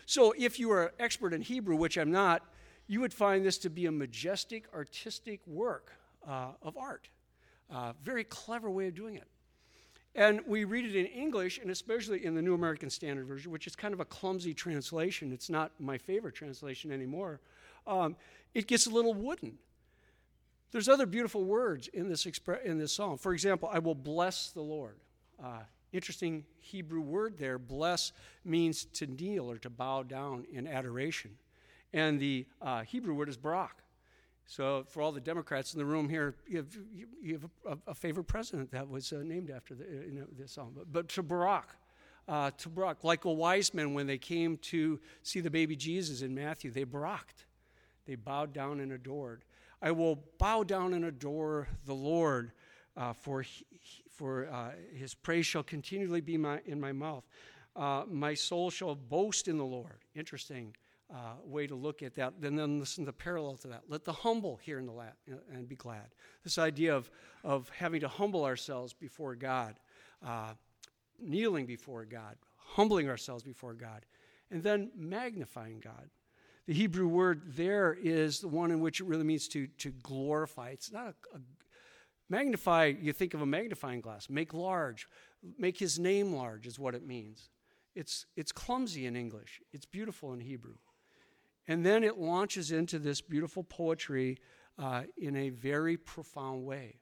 So 0.06 0.34
if 0.38 0.60
you 0.60 0.72
are 0.72 0.86
an 0.86 0.92
expert 1.00 1.34
in 1.34 1.42
Hebrew, 1.42 1.76
which 1.76 1.98
I'm 1.98 2.12
not, 2.12 2.44
you 2.90 3.00
would 3.02 3.14
find 3.14 3.46
this 3.46 3.60
to 3.60 3.70
be 3.70 3.86
a 3.86 3.92
majestic, 3.92 4.66
artistic 4.74 5.46
work 5.46 5.94
uh, 6.28 6.54
of 6.64 6.76
art. 6.76 7.08
Uh, 7.72 7.94
very 8.04 8.24
clever 8.24 8.68
way 8.68 8.88
of 8.88 8.96
doing 8.96 9.16
it. 9.16 9.28
And 10.16 10.42
we 10.48 10.64
read 10.64 10.86
it 10.86 10.96
in 10.96 11.06
English, 11.06 11.60
and 11.60 11.70
especially 11.70 12.26
in 12.26 12.34
the 12.34 12.42
New 12.42 12.56
American 12.56 12.90
Standard 12.90 13.28
Version, 13.28 13.52
which 13.52 13.68
is 13.68 13.76
kind 13.76 13.94
of 13.94 14.00
a 14.00 14.06
clumsy 14.06 14.56
translation. 14.56 15.32
It's 15.32 15.52
not 15.52 15.72
my 15.80 16.00
favorite 16.00 16.34
translation 16.34 16.92
anymore. 16.92 17.42
Um, 17.86 18.16
it 18.56 18.66
gets 18.66 18.88
a 18.88 18.90
little 18.90 19.14
wooden. 19.14 19.60
There's 20.72 20.90
other 20.90 21.06
beautiful 21.06 21.44
words 21.44 21.90
in 21.90 22.10
this, 22.10 22.26
expre- 22.26 22.64
in 22.64 22.80
this 22.80 22.92
psalm. 22.92 23.20
For 23.20 23.34
example, 23.34 23.70
I 23.72 23.78
will 23.78 23.94
bless 23.94 24.50
the 24.50 24.62
Lord. 24.62 24.98
Uh, 25.42 25.60
interesting 25.92 26.44
Hebrew 26.58 27.02
word 27.02 27.38
there. 27.38 27.60
Bless 27.60 28.14
means 28.44 28.86
to 28.94 29.06
kneel 29.06 29.50
or 29.50 29.60
to 29.60 29.70
bow 29.70 30.02
down 30.02 30.46
in 30.52 30.66
adoration. 30.66 31.38
And 31.94 32.20
the 32.20 32.46
uh, 32.62 32.82
Hebrew 32.82 33.14
word 33.14 33.30
is 33.30 33.38
barak. 33.38 33.84
So, 34.46 34.84
for 34.90 35.04
all 35.04 35.12
the 35.12 35.22
Democrats 35.22 35.74
in 35.74 35.80
the 35.80 35.86
room 35.86 36.10
here, 36.10 36.34
you 36.48 36.58
have, 36.58 36.76
you 37.22 37.34
have 37.34 37.78
a, 37.86 37.92
a, 37.92 37.94
favorite 37.94 38.24
president 38.24 38.72
that 38.72 38.90
was 38.90 39.14
uh, 39.14 39.22
named 39.24 39.52
after 39.52 39.76
the, 39.76 39.84
you 39.84 40.22
know, 40.22 40.26
this 40.40 40.54
song. 40.54 40.74
But, 40.76 40.92
but 40.92 41.08
to 41.10 41.22
Barak, 41.22 41.76
uh, 42.28 42.50
to 42.58 42.70
Barak, 42.70 43.04
like 43.04 43.22
the 43.22 43.30
wise 43.30 43.76
men 43.76 43.94
when 43.94 44.08
they 44.08 44.18
came 44.18 44.58
to 44.58 45.00
see 45.22 45.40
the 45.40 45.52
baby 45.52 45.76
Jesus 45.76 46.24
in 46.24 46.34
Matthew, 46.34 46.72
they 46.72 46.84
baraked. 46.84 47.46
They 48.08 48.16
bowed 48.16 48.52
down 48.52 48.80
and 48.80 48.92
adored. 48.92 49.44
I 49.84 49.92
will 49.92 50.20
bow 50.40 50.64
down 50.64 50.96
and 50.96 51.06
adore 51.06 51.68
the 51.86 51.94
Lord, 51.94 52.52
uh, 52.98 53.14
for, 53.14 53.44
he, 53.44 53.68
for 54.10 54.50
uh, 54.52 54.72
his 54.96 55.14
praise 55.14 55.46
shall 55.46 55.62
continually 55.62 56.22
be 56.22 56.38
my, 56.38 56.60
in 56.66 56.80
my 56.82 56.92
mouth. 56.92 57.24
Uh, 57.76 58.04
my 58.10 58.34
soul 58.34 58.72
shall 58.72 58.96
boast 58.96 59.48
in 59.48 59.60
the 59.60 59.64
Lord. 59.64 60.00
Interesting 60.16 60.74
uh, 61.14 61.34
way 61.44 61.68
to 61.68 61.76
look 61.76 62.04
at 62.04 62.16
that. 62.16 62.34
And 62.42 62.58
then 62.58 62.80
listen 62.80 63.06
to 63.06 63.10
the 63.10 63.14
parallel 63.14 63.58
to 63.58 63.68
that. 63.70 63.84
Let 63.88 64.06
the 64.06 64.14
humble 64.14 64.58
hear 64.58 64.80
in 64.80 64.86
the 64.86 64.92
lat 64.92 65.16
and 65.52 65.68
be 65.68 65.76
glad. 65.76 66.14
This 66.44 66.58
idea 66.58 66.96
of, 66.96 67.10
of 67.44 67.70
having 67.70 68.02
to 68.02 68.08
humble 68.08 68.46
ourselves 68.46 68.94
before 68.94 69.36
God, 69.36 69.80
uh, 70.26 70.54
kneeling 71.20 71.66
before 71.66 72.06
God, 72.06 72.36
humbling 72.58 73.10
ourselves 73.10 73.44
before 73.44 73.74
God, 73.74 74.06
and 74.52 74.64
then 74.64 74.92
magnifying 74.96 75.80
God. 75.80 76.10
The 76.68 76.74
Hebrew 76.74 77.08
word 77.08 77.42
there 77.48 77.98
is 78.00 78.42
the 78.42 78.48
one 78.48 78.70
in 78.70 78.80
which 78.80 79.02
it 79.02 79.08
really 79.08 79.24
means 79.24 79.48
to, 79.50 79.68
to 79.80 79.90
glorify. 79.90 80.70
It's 80.70 80.92
not 80.92 81.08
a, 81.08 81.38
a 81.38 81.40
magnify, 82.30 82.94
you 83.02 83.12
think 83.12 83.34
of 83.34 83.42
a 83.42 83.46
magnifying 83.46 84.02
glass, 84.02 84.30
make 84.30 84.54
large, 84.54 85.08
make 85.58 85.80
his 85.80 85.98
name 85.98 86.34
large 86.34 86.68
is 86.68 86.78
what 86.78 86.94
it 86.94 87.06
means. 87.06 87.50
It's, 87.96 88.28
it's 88.36 88.52
clumsy 88.52 89.08
in 89.08 89.16
English, 89.16 89.62
it's 89.74 89.86
beautiful 89.86 90.32
in 90.34 90.42
Hebrew. 90.42 90.76
And 91.70 91.86
then 91.86 92.04
it 92.04 92.18
launches 92.18 92.72
into 92.72 92.98
this 92.98 93.22
beautiful 93.22 93.64
poetry 93.64 94.40
uh, 94.80 95.04
in 95.20 95.36
a 95.36 95.50
very 95.50 95.98
profound 95.98 96.66
way. 96.66 96.96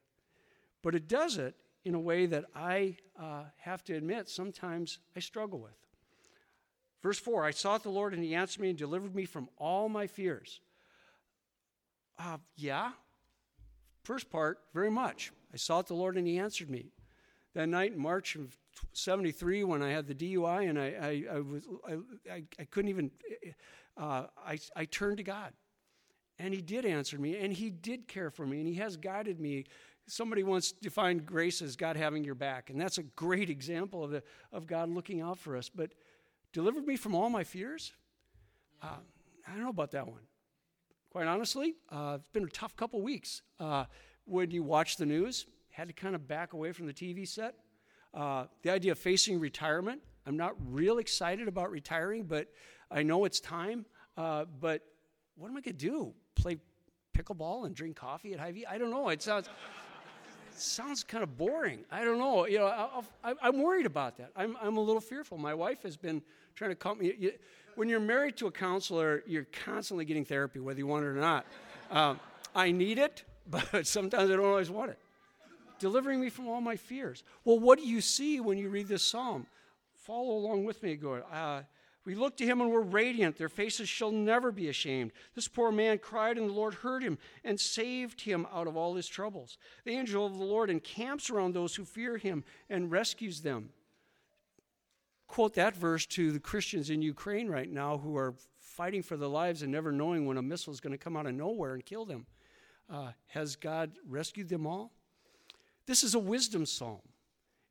But 0.84 0.94
it 0.94 1.08
does 1.08 1.38
it 1.38 1.56
in 1.86 1.96
a 1.96 2.00
way 2.00 2.26
that 2.26 2.44
I 2.54 2.98
uh, 3.18 3.44
have 3.60 3.82
to 3.86 3.96
admit 3.96 4.28
sometimes 4.28 5.00
I 5.16 5.22
struggle 5.22 5.60
with. 5.60 5.78
Verse 7.02 7.18
4 7.18 7.46
I 7.46 7.52
sought 7.52 7.84
the 7.84 7.90
Lord, 7.90 8.14
and 8.14 8.22
he 8.22 8.36
answered 8.36 8.62
me 8.62 8.70
and 8.70 8.78
delivered 8.78 9.16
me 9.16 9.24
from 9.24 9.48
all 9.58 9.88
my 9.88 10.06
fears. 10.06 10.60
Uh, 12.20 12.38
yeah. 12.58 12.92
First 14.04 14.30
part, 14.30 14.60
very 14.74 14.92
much. 14.92 15.32
I 15.54 15.58
sought 15.58 15.88
the 15.88 15.94
Lord, 15.94 16.18
and 16.18 16.28
he 16.28 16.38
answered 16.40 16.70
me. 16.70 16.92
That 17.54 17.70
night 17.70 17.94
in 17.94 18.02
March 18.02 18.36
of 18.36 18.58
73, 18.92 19.64
when 19.64 19.82
I 19.82 19.92
had 19.92 20.08
the 20.08 20.14
DUI, 20.14 20.70
and 20.70 20.78
I, 20.78 21.24
I, 21.32 21.38
I 21.38 21.40
was, 21.40 21.64
I, 22.30 22.44
I 22.60 22.66
couldn't 22.66 22.90
even 22.90 23.12
uh, 23.98 24.26
I, 24.46 24.60
I 24.76 24.86
turned 24.86 25.18
to 25.18 25.24
God. 25.24 25.54
And 26.40 26.54
He 26.54 26.62
did 26.62 26.86
answer 26.86 27.18
me, 27.18 27.38
and 27.38 27.52
He 27.52 27.70
did 27.70 28.08
care 28.08 28.30
for 28.30 28.46
me, 28.46 28.60
and 28.60 28.68
He 28.68 28.76
has 28.76 28.98
guided 28.98 29.40
me 29.40 29.66
Somebody 30.10 30.42
once 30.44 30.72
defined 30.72 31.26
grace 31.26 31.62
as 31.62 31.76
God 31.76 31.98
having 31.98 32.24
your 32.24 32.34
back, 32.34 32.70
and 32.70 32.80
that's 32.80 32.98
a 32.98 33.04
great 33.04 33.50
example 33.50 34.06
of, 34.06 34.12
the, 34.12 34.24
of 34.54 34.66
God 34.66 34.88
looking 34.88 35.20
out 35.20 35.38
for 35.38 35.58
us. 35.58 35.68
But 35.68 35.92
delivered 36.54 36.88
me 36.88 36.96
from 36.96 37.14
all 37.14 37.30
my 37.30 37.44
fears? 37.44 37.92
Uh, 38.82 39.00
I 39.46 39.52
don't 39.52 39.64
know 39.64 39.70
about 39.70 39.92
that 39.92 40.08
one. 40.08 40.22
Quite 41.12 41.28
honestly, 41.28 41.76
uh, 41.92 42.18
it's 42.20 42.30
been 42.30 42.46
a 42.46 42.50
tough 42.50 42.74
couple 42.78 43.02
weeks. 43.02 43.42
Uh, 43.60 43.84
when 44.24 44.50
you 44.50 44.64
watch 44.64 44.96
the 44.96 45.06
news, 45.06 45.46
had 45.72 45.90
to 45.90 45.94
kind 45.94 46.16
of 46.16 46.26
back 46.26 46.54
away 46.54 46.72
from 46.72 46.88
the 46.88 46.94
TV 46.94 47.28
set. 47.28 47.56
Uh, 48.14 48.46
the 48.64 48.72
idea 48.72 48.94
of 48.94 48.98
facing 48.98 49.42
retirement, 49.42 50.02
I'm 50.28 50.38
not 50.38 50.56
real 50.70 50.98
excited 50.98 51.48
about 51.48 51.72
retiring, 51.72 52.26
but 52.26 52.48
I 52.92 53.02
know 53.02 53.24
it's 53.24 53.40
time. 53.40 53.86
Uh, 54.18 54.46
but 54.60 54.82
what 55.38 55.48
am 55.48 55.56
I 55.56 55.62
going 55.62 55.78
to 55.78 55.86
do? 55.86 56.14
Play 56.36 56.58
pickleball 57.18 57.66
and 57.66 57.74
drink 57.74 57.96
coffee 57.96 58.34
at 58.34 58.40
Hy-Vee? 58.40 58.66
I 58.66 58.78
don't 58.78 58.92
know. 58.92 59.10
It 59.10 59.22
sounds 59.22 59.50
sounds 60.56 61.04
kind 61.04 61.24
of 61.24 61.38
boring. 61.38 61.86
I 61.92 62.04
don't 62.04 62.18
know. 62.18 62.48
You 62.48 62.60
know, 62.60 63.04
i 63.24 63.34
am 63.48 63.62
worried 63.62 63.86
about 63.86 64.18
that. 64.18 64.32
I'm, 64.36 64.58
I'm 64.62 64.78
a 64.78 64.82
little 64.82 65.02
fearful. 65.02 65.38
My 65.38 65.54
wife 65.54 65.84
has 65.84 65.96
been 65.96 66.22
trying 66.56 66.72
to 66.72 66.76
calm 66.76 66.98
me. 66.98 67.14
You, 67.18 67.32
when 67.76 67.88
you're 67.88 68.00
married 68.00 68.38
to 68.38 68.48
a 68.48 68.52
counselor, 68.52 69.24
you're 69.28 69.48
constantly 69.66 70.04
getting 70.04 70.26
therapy, 70.26 70.60
whether 70.60 70.80
you 70.80 70.88
want 70.88 71.06
it 71.06 71.10
or 71.10 71.14
not. 71.14 71.46
Um, 71.92 72.20
I 72.56 72.72
need 72.72 72.98
it, 72.98 73.24
but 73.50 73.86
sometimes 73.86 74.30
I 74.30 74.36
don't 74.36 74.46
always 74.46 74.72
want 74.72 74.92
it. 74.92 75.00
Delivering 75.80 76.20
me 76.20 76.30
from 76.30 76.48
all 76.48 76.60
my 76.60 76.76
fears. 76.76 77.24
Well, 77.46 77.60
what 77.60 77.78
do 77.78 77.88
you 77.88 78.02
see 78.02 78.40
when 78.40 78.58
you 78.58 78.70
read 78.70 78.88
this 78.88 79.04
psalm? 79.04 79.46
Follow 80.08 80.38
along 80.38 80.64
with 80.64 80.82
me. 80.84 80.96
Go. 80.96 81.16
Uh, 81.16 81.64
we 82.06 82.16
look 82.16 82.38
to 82.38 82.46
him 82.46 82.62
and 82.62 82.72
we're 82.72 82.80
radiant. 82.80 83.38
Their 83.38 83.50
faces 83.50 83.90
shall 83.90 84.12
never 84.12 84.54
be 84.54 84.70
ashamed. 84.70 85.12
This 85.36 85.50
poor 85.50 85.70
man 85.70 85.98
cried, 85.98 86.38
and 86.38 86.50
the 86.50 86.54
Lord 86.54 86.76
heard 86.76 87.04
him 87.04 87.18
and 87.44 87.60
saved 87.60 88.22
him 88.22 88.48
out 88.54 88.68
of 88.68 88.78
all 88.78 88.96
his 88.96 89.10
troubles. 89.10 89.58
The 89.84 89.92
angel 89.92 90.26
of 90.26 90.38
the 90.38 90.46
Lord 90.46 90.70
encamps 90.70 91.30
around 91.30 91.54
those 91.54 91.76
who 91.76 91.84
fear 91.84 92.16
him 92.16 92.46
and 92.70 92.90
rescues 92.90 93.42
them. 93.42 93.72
Quote 95.28 95.56
that 95.56 95.76
verse 95.76 96.06
to 96.06 96.32
the 96.32 96.40
Christians 96.40 96.90
in 96.90 97.02
Ukraine 97.02 97.50
right 97.50 97.70
now 97.70 97.98
who 97.98 98.16
are 98.16 98.36
fighting 98.62 99.04
for 99.04 99.18
their 99.18 99.28
lives 99.28 99.62
and 99.62 99.74
never 99.74 99.92
knowing 99.92 100.26
when 100.26 100.38
a 100.38 100.42
missile 100.42 100.72
is 100.72 100.80
going 100.80 100.94
to 100.94 100.98
come 100.98 101.18
out 101.18 101.26
of 101.26 101.34
nowhere 101.34 101.74
and 101.74 101.86
kill 101.86 102.06
them. 102.06 102.28
Uh, 102.90 103.12
has 103.26 103.58
God 103.58 103.92
rescued 104.08 104.48
them 104.48 104.66
all? 104.66 104.94
This 105.86 106.02
is 106.02 106.16
a 106.16 106.20
wisdom 106.20 106.66
psalm. 106.66 107.02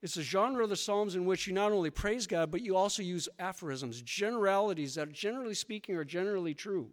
It's 0.06 0.16
a 0.16 0.22
genre 0.22 0.62
of 0.62 0.70
the 0.70 0.76
Psalms 0.76 1.16
in 1.16 1.24
which 1.24 1.48
you 1.48 1.52
not 1.52 1.72
only 1.72 1.90
praise 1.90 2.28
God, 2.28 2.52
but 2.52 2.62
you 2.62 2.76
also 2.76 3.02
use 3.02 3.28
aphorisms, 3.40 4.00
generalities 4.02 4.94
that, 4.94 5.10
generally 5.10 5.52
speaking, 5.52 5.96
are 5.96 6.04
generally 6.04 6.54
true. 6.54 6.92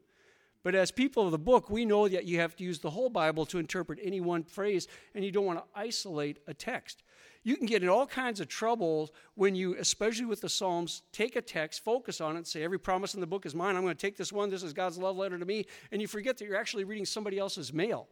But 0.63 0.73
as 0.73 0.89
people 0.89 1.23
of 1.23 1.31
the 1.31 1.37
book, 1.37 1.69
we 1.69 1.85
know 1.85 2.07
that 2.07 2.25
you 2.25 2.39
have 2.39 2.55
to 2.55 2.63
use 2.63 2.79
the 2.79 2.89
whole 2.89 3.11
Bible 3.11 3.45
to 3.45 3.59
interpret 3.59 3.99
any 4.01 4.19
one 4.19 4.41
phrase, 4.43 4.87
and 5.13 5.23
you 5.23 5.29
don't 5.29 5.45
want 5.45 5.59
to 5.59 5.79
isolate 5.79 6.39
a 6.47 6.55
text. 6.55 7.03
You 7.43 7.55
can 7.55 7.67
get 7.67 7.83
in 7.83 7.89
all 7.89 8.07
kinds 8.07 8.39
of 8.39 8.47
trouble 8.47 9.13
when 9.35 9.53
you, 9.53 9.75
especially 9.77 10.25
with 10.25 10.41
the 10.41 10.49
Psalms, 10.49 11.03
take 11.11 11.35
a 11.35 11.41
text, 11.43 11.83
focus 11.83 12.19
on 12.19 12.35
it, 12.35 12.47
say, 12.47 12.63
Every 12.63 12.79
promise 12.79 13.13
in 13.13 13.21
the 13.21 13.27
book 13.27 13.45
is 13.45 13.53
mine. 13.53 13.75
I'm 13.75 13.83
going 13.83 13.95
to 13.95 14.01
take 14.01 14.17
this 14.17 14.33
one. 14.33 14.49
This 14.49 14.63
is 14.63 14.73
God's 14.73 14.97
love 14.97 15.17
letter 15.17 15.37
to 15.37 15.45
me. 15.45 15.67
And 15.91 16.01
you 16.01 16.07
forget 16.07 16.39
that 16.39 16.45
you're 16.45 16.57
actually 16.57 16.83
reading 16.83 17.05
somebody 17.05 17.37
else's 17.37 17.71
mail. 17.71 18.07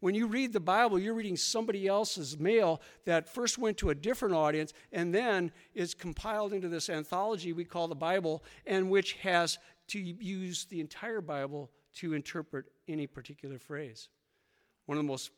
When 0.00 0.14
you 0.14 0.26
read 0.26 0.52
the 0.52 0.60
Bible, 0.60 0.98
you're 0.98 1.14
reading 1.14 1.36
somebody 1.36 1.86
else's 1.86 2.38
mail 2.38 2.80
that 3.04 3.28
first 3.28 3.58
went 3.58 3.78
to 3.78 3.90
a 3.90 3.94
different 3.94 4.34
audience 4.34 4.72
and 4.92 5.14
then 5.14 5.52
is 5.74 5.94
compiled 5.94 6.52
into 6.52 6.68
this 6.68 6.90
anthology 6.90 7.52
we 7.52 7.64
call 7.64 7.88
the 7.88 7.94
Bible, 7.94 8.44
and 8.66 8.90
which 8.90 9.14
has 9.14 9.58
to 9.88 9.98
use 9.98 10.66
the 10.66 10.80
entire 10.80 11.20
Bible 11.20 11.70
to 11.94 12.12
interpret 12.12 12.66
any 12.88 13.06
particular 13.06 13.58
phrase. 13.58 14.08
One 14.84 14.98
of 14.98 15.04
the 15.04 15.08
most, 15.08 15.30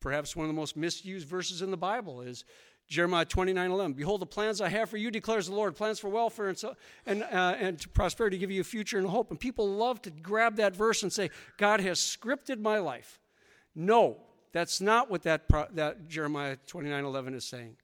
perhaps 0.00 0.34
one 0.34 0.44
of 0.44 0.48
the 0.48 0.60
most 0.60 0.76
misused 0.76 1.28
verses 1.28 1.62
in 1.62 1.70
the 1.70 1.76
Bible 1.76 2.22
is 2.22 2.44
Jeremiah 2.88 3.24
29 3.24 3.70
11. 3.70 3.92
Behold, 3.94 4.20
the 4.20 4.26
plans 4.26 4.60
I 4.60 4.68
have 4.68 4.90
for 4.90 4.96
you, 4.96 5.10
declares 5.10 5.46
the 5.46 5.54
Lord, 5.54 5.74
plans 5.76 5.98
for 5.98 6.08
welfare 6.08 6.48
and, 6.48 6.58
so, 6.58 6.74
and, 7.06 7.22
uh, 7.22 7.54
and 7.58 7.78
to 7.80 7.88
prosperity, 7.88 8.36
to 8.36 8.40
give 8.40 8.50
you 8.50 8.60
a 8.60 8.64
future 8.64 8.98
and 8.98 9.06
hope. 9.06 9.30
And 9.30 9.38
people 9.40 9.68
love 9.68 10.02
to 10.02 10.10
grab 10.10 10.56
that 10.56 10.74
verse 10.74 11.02
and 11.02 11.12
say, 11.12 11.30
God 11.56 11.80
has 11.80 11.98
scripted 11.98 12.60
my 12.60 12.78
life. 12.78 13.20
No, 13.74 14.18
that's 14.52 14.80
not 14.80 15.10
what 15.10 15.22
that, 15.22 15.42
that 15.74 16.08
Jeremiah 16.08 16.56
29 16.66 17.04
11 17.04 17.34
is 17.34 17.44
saying. 17.44 17.76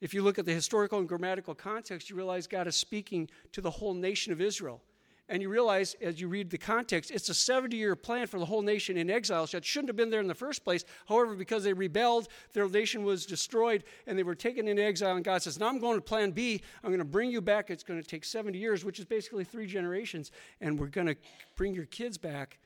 If 0.00 0.12
you 0.12 0.22
look 0.22 0.38
at 0.38 0.44
the 0.44 0.52
historical 0.52 0.98
and 0.98 1.08
grammatical 1.08 1.54
context, 1.54 2.10
you 2.10 2.16
realize 2.16 2.46
God 2.46 2.66
is 2.66 2.76
speaking 2.76 3.28
to 3.52 3.60
the 3.60 3.70
whole 3.70 3.94
nation 3.94 4.32
of 4.32 4.40
Israel. 4.40 4.82
And 5.28 5.42
you 5.42 5.48
realize 5.48 5.96
as 6.00 6.20
you 6.20 6.28
read 6.28 6.50
the 6.50 6.58
context, 6.58 7.10
it's 7.10 7.28
a 7.28 7.34
70 7.34 7.76
year 7.76 7.96
plan 7.96 8.28
for 8.28 8.38
the 8.38 8.44
whole 8.44 8.62
nation 8.62 8.96
in 8.96 9.10
exile 9.10 9.46
that 9.46 9.64
shouldn't 9.64 9.88
have 9.88 9.96
been 9.96 10.10
there 10.10 10.20
in 10.20 10.28
the 10.28 10.34
first 10.34 10.62
place. 10.62 10.84
However, 11.08 11.34
because 11.34 11.64
they 11.64 11.72
rebelled, 11.72 12.28
their 12.52 12.68
nation 12.68 13.02
was 13.02 13.26
destroyed 13.26 13.82
and 14.06 14.16
they 14.16 14.22
were 14.22 14.36
taken 14.36 14.68
into 14.68 14.84
exile. 14.84 15.16
And 15.16 15.24
God 15.24 15.42
says, 15.42 15.58
Now 15.58 15.68
I'm 15.68 15.80
going 15.80 15.96
to 15.96 16.02
plan 16.02 16.30
B. 16.30 16.62
I'm 16.84 16.90
going 16.90 16.98
to 16.98 17.04
bring 17.04 17.30
you 17.30 17.40
back. 17.40 17.70
It's 17.70 17.82
going 17.82 18.00
to 18.00 18.08
take 18.08 18.24
70 18.24 18.56
years, 18.56 18.84
which 18.84 19.00
is 19.00 19.04
basically 19.04 19.42
three 19.42 19.66
generations. 19.66 20.30
And 20.60 20.78
we're 20.78 20.86
going 20.86 21.08
to 21.08 21.16
bring 21.56 21.74
your 21.74 21.86
kids 21.86 22.16
back 22.18 22.60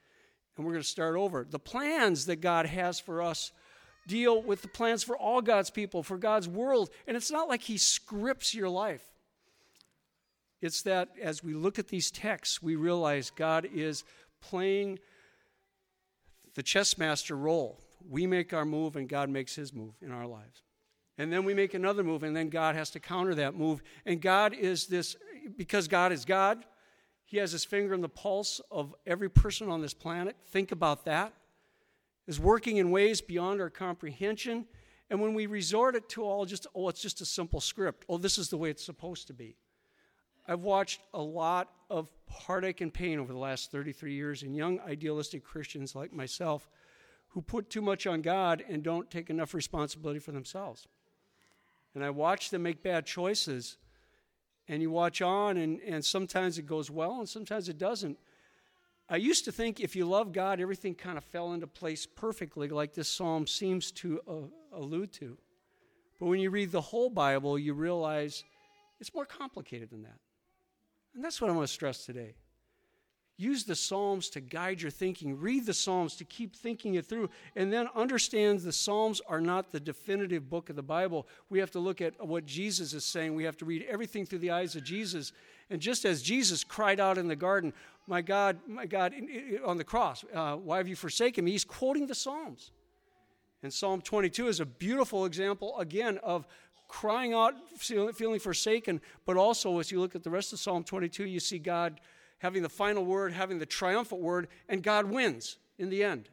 and 0.57 0.67
we're 0.67 0.73
going 0.73 0.83
to 0.83 0.89
start 0.89 1.17
over. 1.17 1.47
The 1.49 1.59
plans 1.59 2.27
that 2.27 2.41
God 2.41 2.67
has 2.67 3.01
for 3.01 3.23
us 3.23 3.53
deal 4.07 4.43
with 4.43 4.63
the 4.63 4.69
plans 4.69 5.03
for 5.03 5.17
all 5.17 5.41
God's 5.41 5.71
people, 5.71 6.03
for 6.03 6.19
God's 6.19 6.49
world. 6.49 6.91
And 7.07 7.17
it's 7.17 7.31
not 7.31 7.49
like 7.49 7.63
He 7.63 7.79
scripts 7.79 8.55
your 8.55 8.69
life. 8.69 9.05
It's 10.61 10.83
that 10.83 11.09
as 11.23 11.43
we 11.43 11.55
look 11.55 11.79
at 11.79 11.89
these 11.89 12.11
texts, 12.11 12.63
we 12.63 12.77
realize 12.77 13.31
God 13.31 13.67
is 13.73 14.05
playing 14.43 14.99
the 16.55 16.63
chess 16.63 16.99
master 16.99 17.37
role. 17.37 17.81
We 18.09 18.27
make 18.27 18.53
our 18.53 18.65
move, 18.65 18.97
and 18.97 19.09
God 19.09 19.31
makes 19.31 19.55
His 19.55 19.73
move 19.73 19.95
in 20.03 20.11
our 20.11 20.27
lives. 20.27 20.63
And 21.17 21.33
then 21.33 21.45
we 21.45 21.55
make 21.55 21.75
another 21.75 22.03
move, 22.03 22.23
and 22.23 22.35
then 22.35 22.49
God 22.49 22.75
has 22.77 22.91
to 22.91 23.01
counter 23.01 23.35
that 23.37 23.55
move. 23.55 23.83
And 24.05 24.21
God 24.21 24.55
is 24.55 24.87
this, 24.87 25.17
because 25.57 25.87
God 25.87 26.13
is 26.13 26.25
God, 26.25 26.65
he 27.31 27.37
has 27.37 27.53
his 27.53 27.65
finger 27.65 27.95
on 27.95 28.01
the 28.01 28.09
pulse 28.09 28.61
of 28.73 28.93
every 29.07 29.31
person 29.31 29.71
on 29.71 29.81
this 29.81 29.95
planet. 29.95 30.35
Think 30.49 30.73
about 30.73 31.05
that. 31.05 31.33
Is 32.27 32.41
working 32.41 32.79
in 32.79 32.91
ways 32.91 33.21
beyond 33.21 33.61
our 33.61 33.71
comprehension. 33.71 34.67
And 35.09 35.21
when 35.21 35.35
we 35.35 35.47
resort 35.47 35.95
it 35.95 36.09
to 36.09 36.25
all 36.25 36.45
just, 36.45 36.67
oh, 36.75 36.89
it's 36.89 37.01
just 37.01 37.21
a 37.21 37.25
simple 37.25 37.61
script. 37.61 38.05
Oh, 38.09 38.19
this 38.19 38.37
is 38.37 38.49
the 38.49 38.57
way 38.57 38.69
it's 38.69 38.85
supposed 38.85 39.29
to 39.29 39.33
be. 39.33 39.55
I've 40.49 40.63
watched 40.63 41.03
a 41.15 41.23
lot 41.23 41.71
of 41.89 42.11
heartache 42.29 42.81
and 42.81 42.93
pain 42.93 43.21
over 43.21 43.33
the 43.33 43.39
last 43.39 43.71
33 43.71 44.13
years 44.13 44.43
in 44.43 44.53
young 44.53 44.81
idealistic 44.81 45.45
Christians 45.45 45.95
like 45.95 46.13
myself 46.13 46.69
who 47.29 47.43
put 47.43 47.71
too 47.71 47.81
much 47.81 48.09
on 48.09 48.23
God 48.23 48.65
and 48.69 48.83
don't 48.83 49.09
take 49.09 49.31
enough 49.31 49.55
responsibility 49.55 50.19
for 50.19 50.33
themselves. 50.33 50.89
And 51.95 52.05
I 52.05 52.11
watch 52.11 52.51
them 52.51 52.65
make 52.65 52.83
bad 52.83 53.07
choices 53.07 53.77
and 54.71 54.81
you 54.81 54.89
watch 54.89 55.21
on, 55.21 55.57
and, 55.57 55.81
and 55.81 56.05
sometimes 56.05 56.57
it 56.57 56.65
goes 56.65 56.93
well, 56.93 57.19
and 57.19 57.29
sometimes 57.29 57.69
it 57.69 57.77
doesn't. 57.77 58.17
I 59.09 59.17
used 59.17 59.45
to 59.47 59.53
think 59.53 59.81
if 59.81 59.97
you 59.97 60.07
love 60.07 60.33
God, 60.33 60.61
everything 60.61 60.95
kind 60.95 61.19
of 61.19 61.25
fell 61.25 61.53
into 61.55 61.67
place 61.67 62.07
perfectly, 62.07 62.69
like 62.69 62.95
this 62.95 63.09
psalm 63.09 63.49
seems 63.49 63.91
to 63.93 64.21
uh, 64.29 64.33
allude 64.73 65.13
to. 65.15 65.37
But 66.21 66.27
when 66.27 66.39
you 66.39 66.51
read 66.51 66.71
the 66.71 66.81
whole 66.81 67.11
Bible, 67.11 67.59
you 67.59 67.75
realize 67.75 68.45
it's 69.01 69.13
more 69.13 69.27
complicated 69.27 69.91
than 69.91 70.05
that. 70.05 70.21
And 71.17 71.25
that's 71.25 71.41
what 71.41 71.51
I 71.51 71.53
want 71.53 71.67
to 71.67 71.73
stress 71.73 72.07
today. 72.07 72.35
Use 73.41 73.65
the 73.65 73.75
Psalms 73.75 74.29
to 74.29 74.41
guide 74.43 74.83
your 74.83 74.91
thinking. 74.91 75.41
Read 75.41 75.65
the 75.65 75.73
Psalms 75.73 76.15
to 76.17 76.25
keep 76.25 76.55
thinking 76.55 76.97
it 76.97 77.07
through. 77.07 77.31
And 77.57 77.73
then 77.73 77.89
understand 77.95 78.61
the 78.61 78.71
Psalms 78.71 79.23
are 79.27 79.41
not 79.41 79.73
the 79.73 79.81
definitive 79.81 80.51
book 80.51 80.69
of 80.69 80.77
the 80.77 80.83
Bible. 80.83 81.27
We 81.49 81.59
have 81.59 81.71
to 81.71 81.79
look 81.79 82.03
at 82.03 82.23
what 82.23 82.45
Jesus 82.45 82.93
is 82.93 83.03
saying. 83.03 83.35
We 83.35 83.45
have 83.45 83.57
to 83.57 83.65
read 83.65 83.87
everything 83.89 84.27
through 84.27 84.41
the 84.41 84.51
eyes 84.51 84.77
of 84.77 84.85
Jesus. 84.85 85.33
And 85.71 85.81
just 85.81 86.05
as 86.05 86.21
Jesus 86.21 86.63
cried 86.63 87.01
out 87.01 87.17
in 87.17 87.29
the 87.29 87.37
garden, 87.37 87.73
My 88.07 88.21
God, 88.21 88.59
my 88.67 88.85
God, 88.85 89.15
on 89.65 89.79
the 89.79 89.85
cross, 89.85 90.23
uh, 90.35 90.57
why 90.57 90.77
have 90.77 90.87
you 90.87 90.97
forsaken 90.97 91.43
me? 91.43 91.53
He's 91.53 91.65
quoting 91.65 92.07
the 92.07 92.15
Psalms. 92.15 92.73
And 93.63 93.73
Psalm 93.73 94.03
22 94.03 94.49
is 94.49 94.61
a 94.61 94.67
beautiful 94.67 95.25
example, 95.25 95.79
again, 95.79 96.19
of 96.19 96.47
crying 96.89 97.33
out, 97.33 97.55
feeling 97.79 98.39
forsaken, 98.39 99.01
but 99.25 99.39
also 99.39 99.79
as 99.79 99.91
you 99.91 99.99
look 99.99 100.15
at 100.15 100.25
the 100.25 100.31
rest 100.31 100.53
of 100.53 100.59
Psalm 100.59 100.85
22, 100.85 101.25
you 101.25 101.41
see 101.41 101.59
God 101.59 102.01
having 102.41 102.63
the 102.63 102.69
final 102.69 103.05
word, 103.05 103.33
having 103.33 103.59
the 103.59 103.67
triumphant 103.67 104.21
word, 104.21 104.49
and 104.69 104.83
God 104.83 105.07
wins 105.07 105.59
in 105.79 105.91
the 105.91 106.03
end. 106.03 106.29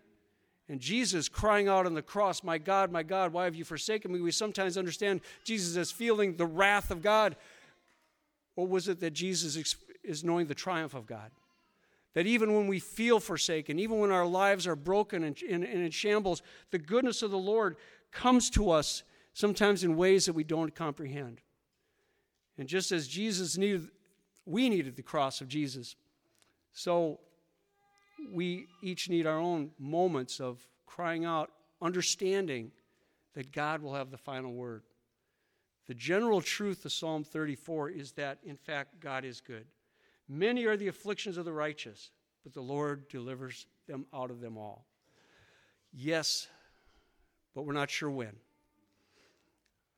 And 0.70 0.80
Jesus 0.82 1.30
crying 1.30 1.68
out 1.68 1.86
on 1.86 1.94
the 1.94 2.02
cross, 2.02 2.44
My 2.44 2.58
God, 2.58 2.92
my 2.92 3.04
God, 3.04 3.32
why 3.32 3.46
have 3.46 3.56
you 3.56 3.64
forsaken 3.64 4.12
me? 4.12 4.20
We 4.20 4.32
sometimes 4.32 4.78
understand 4.78 5.22
Jesus 5.44 5.78
as 5.78 5.92
feeling 5.92 6.36
the 6.36 6.46
wrath 6.46 6.92
of 6.92 7.02
God. 7.02 7.36
Or 8.56 8.68
was 8.68 8.88
it 8.88 9.00
that 9.02 9.12
Jesus 9.12 9.76
is 10.04 10.24
knowing 10.24 10.48
the 10.48 10.56
triumph 10.56 10.94
of 10.94 11.06
God? 11.06 11.32
That 12.16 12.26
even 12.26 12.56
when 12.56 12.68
we 12.68 12.80
feel 12.80 13.20
forsaken, 13.20 13.78
even 13.80 14.00
when 14.00 14.12
our 14.12 14.26
lives 14.26 14.66
are 14.66 14.76
broken 14.76 15.24
and, 15.24 15.40
and, 15.48 15.64
and 15.64 15.84
in 15.84 15.92
shambles, 15.92 16.42
the 16.72 16.80
goodness 16.80 17.22
of 17.22 17.32
the 17.32 17.38
Lord 17.38 17.78
comes 18.12 18.50
to 18.52 18.72
us 18.72 19.04
sometimes 19.34 19.84
in 19.84 19.96
ways 19.96 20.26
that 20.26 20.34
we 20.34 20.44
don't 20.44 20.74
comprehend. 20.74 21.42
And 22.58 22.68
just 22.68 22.92
as 22.92 23.08
Jesus 23.08 23.58
needed 23.58 23.90
we 24.48 24.70
needed 24.70 24.96
the 24.96 25.04
cross 25.04 25.42
of 25.42 25.50
Jesus. 25.50 25.96
So 26.72 27.20
we 28.32 28.68
each 28.82 29.10
need 29.10 29.28
our 29.28 29.38
own 29.38 29.72
moments 29.78 30.40
of 30.40 30.66
crying 30.86 31.26
out, 31.26 31.52
understanding 31.82 32.72
that 33.36 33.52
God 33.52 33.82
will 33.82 33.94
have 33.94 34.10
the 34.10 34.18
final 34.18 34.54
word. 34.54 34.84
The 35.88 35.94
general 35.94 36.42
truth 36.42 36.86
of 36.86 36.92
Psalm 36.92 37.24
34 37.24 37.90
is 37.90 38.14
that, 38.14 38.40
in 38.44 38.56
fact, 38.56 39.00
God 39.00 39.26
is 39.26 39.42
good. 39.42 39.66
Many 40.30 40.66
are 40.66 40.78
the 40.78 40.88
afflictions 40.88 41.38
of 41.38 41.46
the 41.46 41.54
righteous, 41.54 42.12
but 42.44 42.54
the 42.54 42.62
Lord 42.62 43.08
delivers 43.10 43.68
them 43.88 44.06
out 44.14 44.32
of 44.32 44.40
them 44.40 44.58
all. 44.58 44.86
Yes, 45.94 46.48
but 47.54 47.64
we're 47.64 47.74
not 47.74 47.90
sure 47.90 48.10
when. 48.10 48.36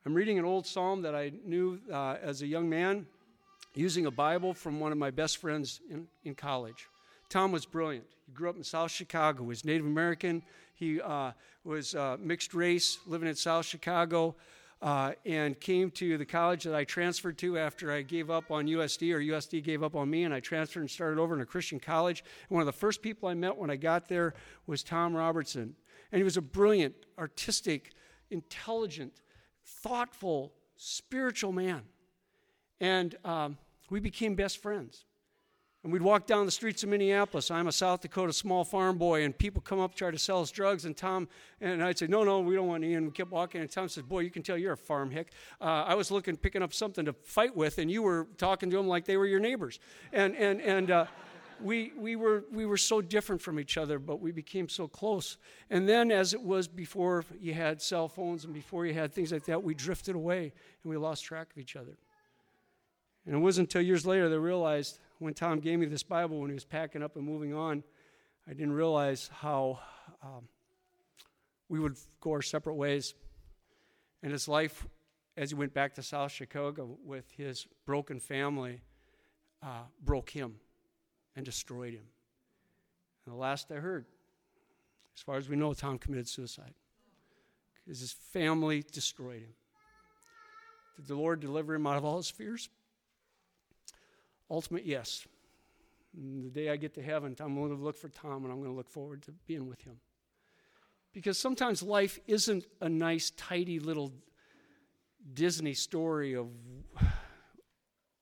I'm 0.06 0.14
reading 0.14 0.38
an 0.38 0.44
old 0.44 0.66
psalm 0.66 1.02
that 1.02 1.14
I 1.14 1.32
knew 1.44 1.80
uh, 1.92 2.16
as 2.22 2.42
a 2.42 2.46
young 2.46 2.68
man 2.68 3.06
using 3.74 4.06
a 4.06 4.10
Bible 4.10 4.54
from 4.54 4.80
one 4.80 4.92
of 4.92 4.98
my 4.98 5.10
best 5.10 5.38
friends 5.38 5.80
in, 5.90 6.06
in 6.24 6.34
college. 6.34 6.88
Tom 7.28 7.52
was 7.52 7.64
brilliant. 7.64 8.06
He 8.26 8.32
grew 8.32 8.50
up 8.50 8.56
in 8.56 8.64
South 8.64 8.90
Chicago. 8.90 9.42
He 9.42 9.48
was 9.48 9.64
Native 9.64 9.86
American. 9.86 10.42
He 10.74 11.00
uh, 11.00 11.32
was 11.64 11.94
uh, 11.94 12.16
mixed 12.18 12.54
race, 12.54 12.98
living 13.06 13.28
in 13.28 13.36
South 13.36 13.66
Chicago, 13.66 14.34
uh, 14.82 15.12
and 15.24 15.58
came 15.60 15.90
to 15.92 16.18
the 16.18 16.24
college 16.24 16.64
that 16.64 16.74
I 16.74 16.84
transferred 16.84 17.38
to 17.38 17.58
after 17.58 17.92
I 17.92 18.02
gave 18.02 18.30
up 18.30 18.50
on 18.50 18.66
USD, 18.66 19.12
or 19.12 19.20
USD 19.20 19.62
gave 19.62 19.82
up 19.82 19.94
on 19.94 20.10
me, 20.10 20.24
and 20.24 20.34
I 20.34 20.40
transferred 20.40 20.80
and 20.80 20.90
started 20.90 21.20
over 21.20 21.34
in 21.34 21.40
a 21.40 21.46
Christian 21.46 21.78
college. 21.78 22.24
And 22.48 22.54
one 22.56 22.62
of 22.62 22.66
the 22.66 22.72
first 22.72 23.02
people 23.02 23.28
I 23.28 23.34
met 23.34 23.56
when 23.56 23.70
I 23.70 23.76
got 23.76 24.08
there 24.08 24.34
was 24.66 24.82
Tom 24.82 25.14
Robertson. 25.14 25.76
And 26.10 26.18
he 26.18 26.24
was 26.24 26.36
a 26.36 26.42
brilliant, 26.42 26.94
artistic, 27.18 27.92
intelligent, 28.30 29.20
thoughtful, 29.64 30.52
spiritual 30.76 31.52
man. 31.52 31.82
And 32.80 33.16
um, 33.24 33.58
we 33.90 34.00
became 34.00 34.34
best 34.34 34.58
friends. 34.58 35.04
And 35.82 35.90
we'd 35.90 36.02
walk 36.02 36.26
down 36.26 36.44
the 36.44 36.52
streets 36.52 36.82
of 36.82 36.90
Minneapolis. 36.90 37.50
I'm 37.50 37.66
a 37.66 37.72
South 37.72 38.02
Dakota 38.02 38.34
small 38.34 38.64
farm 38.64 38.98
boy, 38.98 39.24
and 39.24 39.36
people 39.36 39.62
come 39.62 39.80
up 39.80 39.94
try 39.94 40.10
to 40.10 40.18
sell 40.18 40.42
us 40.42 40.50
drugs. 40.50 40.84
And 40.84 40.94
Tom 40.94 41.26
and 41.58 41.82
I'd 41.82 41.96
say, 41.96 42.06
"No, 42.06 42.22
no, 42.22 42.40
we 42.40 42.54
don't 42.54 42.66
want 42.66 42.84
any." 42.84 42.94
And 42.94 43.06
we 43.06 43.12
kept 43.12 43.30
walking. 43.30 43.62
And 43.62 43.70
Tom 43.70 43.88
says, 43.88 44.02
"Boy, 44.02 44.20
you 44.20 44.30
can 44.30 44.42
tell 44.42 44.58
you're 44.58 44.74
a 44.74 44.76
farm 44.76 45.10
hick." 45.10 45.32
Uh, 45.58 45.64
I 45.64 45.94
was 45.94 46.10
looking, 46.10 46.36
picking 46.36 46.62
up 46.62 46.74
something 46.74 47.06
to 47.06 47.14
fight 47.14 47.56
with, 47.56 47.78
and 47.78 47.90
you 47.90 48.02
were 48.02 48.28
talking 48.36 48.68
to 48.68 48.76
them 48.76 48.88
like 48.88 49.06
they 49.06 49.16
were 49.16 49.24
your 49.24 49.40
neighbors. 49.40 49.80
And 50.12 50.36
and 50.36 50.60
and 50.60 50.90
uh, 50.90 51.06
we 51.62 51.92
we 51.96 52.14
were 52.14 52.44
we 52.52 52.66
were 52.66 52.76
so 52.76 53.00
different 53.00 53.40
from 53.40 53.58
each 53.58 53.78
other, 53.78 53.98
but 53.98 54.20
we 54.20 54.32
became 54.32 54.68
so 54.68 54.86
close. 54.86 55.38
And 55.70 55.88
then, 55.88 56.12
as 56.12 56.34
it 56.34 56.42
was 56.42 56.68
before 56.68 57.24
you 57.40 57.54
had 57.54 57.80
cell 57.80 58.06
phones 58.06 58.44
and 58.44 58.52
before 58.52 58.84
you 58.84 58.92
had 58.92 59.14
things 59.14 59.32
like 59.32 59.46
that, 59.46 59.62
we 59.62 59.74
drifted 59.74 60.14
away 60.14 60.52
and 60.82 60.90
we 60.90 60.98
lost 60.98 61.24
track 61.24 61.52
of 61.52 61.58
each 61.58 61.74
other. 61.74 61.96
And 63.26 63.34
it 63.34 63.38
wasn't 63.38 63.68
until 63.68 63.82
years 63.82 64.06
later 64.06 64.28
that 64.28 64.34
I 64.34 64.38
realized 64.38 64.98
when 65.18 65.34
Tom 65.34 65.60
gave 65.60 65.78
me 65.78 65.86
this 65.86 66.02
Bible 66.02 66.40
when 66.40 66.50
he 66.50 66.54
was 66.54 66.64
packing 66.64 67.02
up 67.02 67.16
and 67.16 67.24
moving 67.24 67.54
on, 67.54 67.84
I 68.48 68.52
didn't 68.52 68.72
realize 68.72 69.30
how 69.32 69.78
um, 70.22 70.48
we 71.68 71.78
would 71.78 71.96
go 72.20 72.32
our 72.32 72.42
separate 72.42 72.74
ways. 72.74 73.14
And 74.22 74.32
his 74.32 74.48
life, 74.48 74.86
as 75.36 75.50
he 75.50 75.54
went 75.54 75.72
back 75.72 75.94
to 75.94 76.02
South 76.02 76.32
Chicago 76.32 76.98
with 77.04 77.30
his 77.30 77.66
broken 77.86 78.18
family, 78.18 78.80
uh, 79.62 79.82
broke 80.02 80.30
him 80.30 80.56
and 81.36 81.44
destroyed 81.44 81.94
him. 81.94 82.04
And 83.24 83.34
the 83.34 83.38
last 83.38 83.70
I 83.70 83.76
heard, 83.76 84.06
as 85.14 85.22
far 85.22 85.36
as 85.36 85.48
we 85.48 85.56
know, 85.56 85.74
Tom 85.74 85.98
committed 85.98 86.28
suicide 86.28 86.74
because 87.84 88.00
his 88.00 88.12
family 88.12 88.82
destroyed 88.90 89.42
him. 89.42 89.54
Did 90.96 91.06
the 91.06 91.14
Lord 91.14 91.40
deliver 91.40 91.74
him 91.74 91.86
out 91.86 91.96
of 91.96 92.04
all 92.04 92.16
his 92.16 92.30
fears? 92.30 92.68
Ultimate 94.50 94.84
yes. 94.84 95.26
And 96.16 96.44
the 96.44 96.48
day 96.50 96.70
I 96.70 96.76
get 96.76 96.94
to 96.94 97.02
heaven, 97.02 97.36
I'm 97.38 97.54
going 97.54 97.70
to 97.70 97.82
look 97.82 97.96
for 97.96 98.08
Tom 98.08 98.44
and 98.44 98.52
I'm 98.52 98.58
going 98.58 98.70
to 98.70 98.76
look 98.76 98.90
forward 98.90 99.22
to 99.22 99.32
being 99.46 99.68
with 99.68 99.82
him. 99.82 99.96
Because 101.12 101.38
sometimes 101.38 101.82
life 101.82 102.18
isn't 102.26 102.66
a 102.80 102.88
nice, 102.88 103.30
tidy 103.30 103.78
little 103.78 104.12
Disney 105.34 105.74
story 105.74 106.34
of 106.34 106.48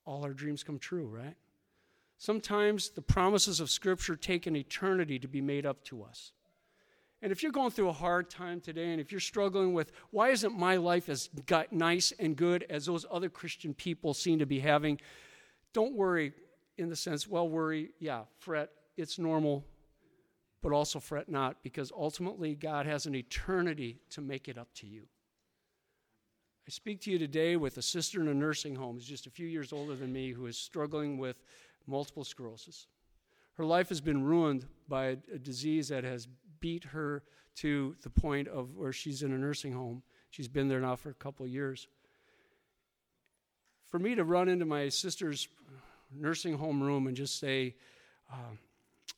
all 0.05 0.25
our 0.25 0.33
dreams 0.33 0.63
come 0.63 0.79
true, 0.79 1.07
right? 1.07 1.37
Sometimes 2.19 2.91
the 2.91 3.03
promises 3.03 3.61
of 3.61 3.71
Scripture 3.71 4.17
take 4.17 4.47
an 4.47 4.57
eternity 4.57 5.19
to 5.19 5.29
be 5.29 5.41
made 5.41 5.65
up 5.65 5.85
to 5.85 6.03
us. 6.03 6.33
And 7.21 7.33
if 7.33 7.43
you're 7.43 7.53
going 7.53 7.71
through 7.71 7.89
a 7.89 7.93
hard 7.93 8.31
time 8.31 8.61
today, 8.61 8.91
and 8.91 9.01
if 9.01 9.13
you're 9.13 9.21
struggling 9.21 9.73
with 9.73 9.93
why 10.11 10.31
isn't 10.31 10.57
my 10.57 10.77
life 10.77 11.09
as 11.09 11.29
nice 11.71 12.13
and 12.19 12.37
good 12.37 12.65
as 12.71 12.87
those 12.87 13.05
other 13.11 13.29
Christian 13.29 13.75
people 13.75 14.15
seem 14.15 14.39
to 14.39 14.47
be 14.47 14.61
having, 14.61 15.01
don't 15.79 15.95
worry 15.95 16.33
in 16.77 16.89
the 16.89 16.97
sense, 16.97 17.29
well, 17.29 17.49
worry, 17.49 17.91
yeah, 18.01 18.23
fret, 18.41 18.71
it's 18.97 19.17
normal, 19.17 19.65
but 20.61 20.73
also 20.73 20.99
fret 20.99 21.29
not, 21.29 21.63
because 21.63 21.93
ultimately 21.97 22.57
God 22.57 22.85
has 22.85 23.07
an 23.07 23.15
eternity 23.15 24.01
to 24.11 24.21
make 24.21 24.49
it 24.49 24.59
up 24.59 24.67
to 24.75 24.89
you. 24.89 25.03
I 26.67 26.71
speak 26.71 27.01
to 27.03 27.13
you 27.13 27.19
today 27.21 27.55
with 27.55 27.79
a 27.79 27.83
sister 27.83 28.21
in 28.21 28.27
a 28.27 28.35
nursing 28.35 28.75
home 28.75 28.97
who's 28.97 29.07
just 29.07 29.29
a 29.29 29.31
few 29.31 29.47
years 29.47 29.73
older 29.73 29.95
than 29.95 30.13
me 30.13 30.33
who 30.33 30.47
is 30.47 30.59
struggling 30.59 31.17
with 31.17 31.37
multiple 31.87 32.25
sclerosis. 32.25 32.89
Her 33.55 33.65
life 33.65 33.89
has 33.89 34.01
been 34.01 34.25
ruined 34.25 34.67
by 34.89 35.05
a, 35.05 35.17
a 35.33 35.39
disease 35.39 35.87
that 35.91 36.03
has 36.03 36.27
beat 36.59 36.83
her 36.83 37.23
to 37.59 37.95
the 38.03 38.11
point 38.11 38.49
of 38.49 38.75
where 38.75 38.93
she's 38.93 39.23
in 39.23 39.33
a 39.33 39.39
nursing 39.39 39.75
home. 39.75 40.03
She's 40.31 40.49
been 40.49 40.67
there 40.67 40.81
now 40.81 40.97
for 40.97 41.11
a 41.11 41.15
couple 41.15 41.47
of 41.47 41.53
years 41.53 41.87
for 43.89 43.99
me 43.99 44.15
to 44.15 44.25
run 44.25 44.49
into 44.49 44.65
my 44.65 44.89
sister's 44.89 45.49
nursing 46.15 46.57
home 46.57 46.83
room 46.83 47.07
and 47.07 47.17
just 47.17 47.39
say, 47.39 47.75
uh, 48.33 48.55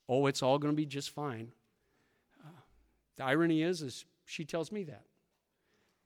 "Oh, 0.09 0.27
it's 0.27 0.43
all 0.43 0.59
going 0.59 0.73
to 0.73 0.77
be 0.77 0.87
just 0.87 1.11
fine." 1.11 1.53
Uh, 2.45 2.61
the 3.17 3.25
irony 3.25 3.63
is, 3.63 3.83
is 3.83 4.05
she 4.25 4.45
tells 4.45 4.73
me 4.73 4.85
that 4.85 5.05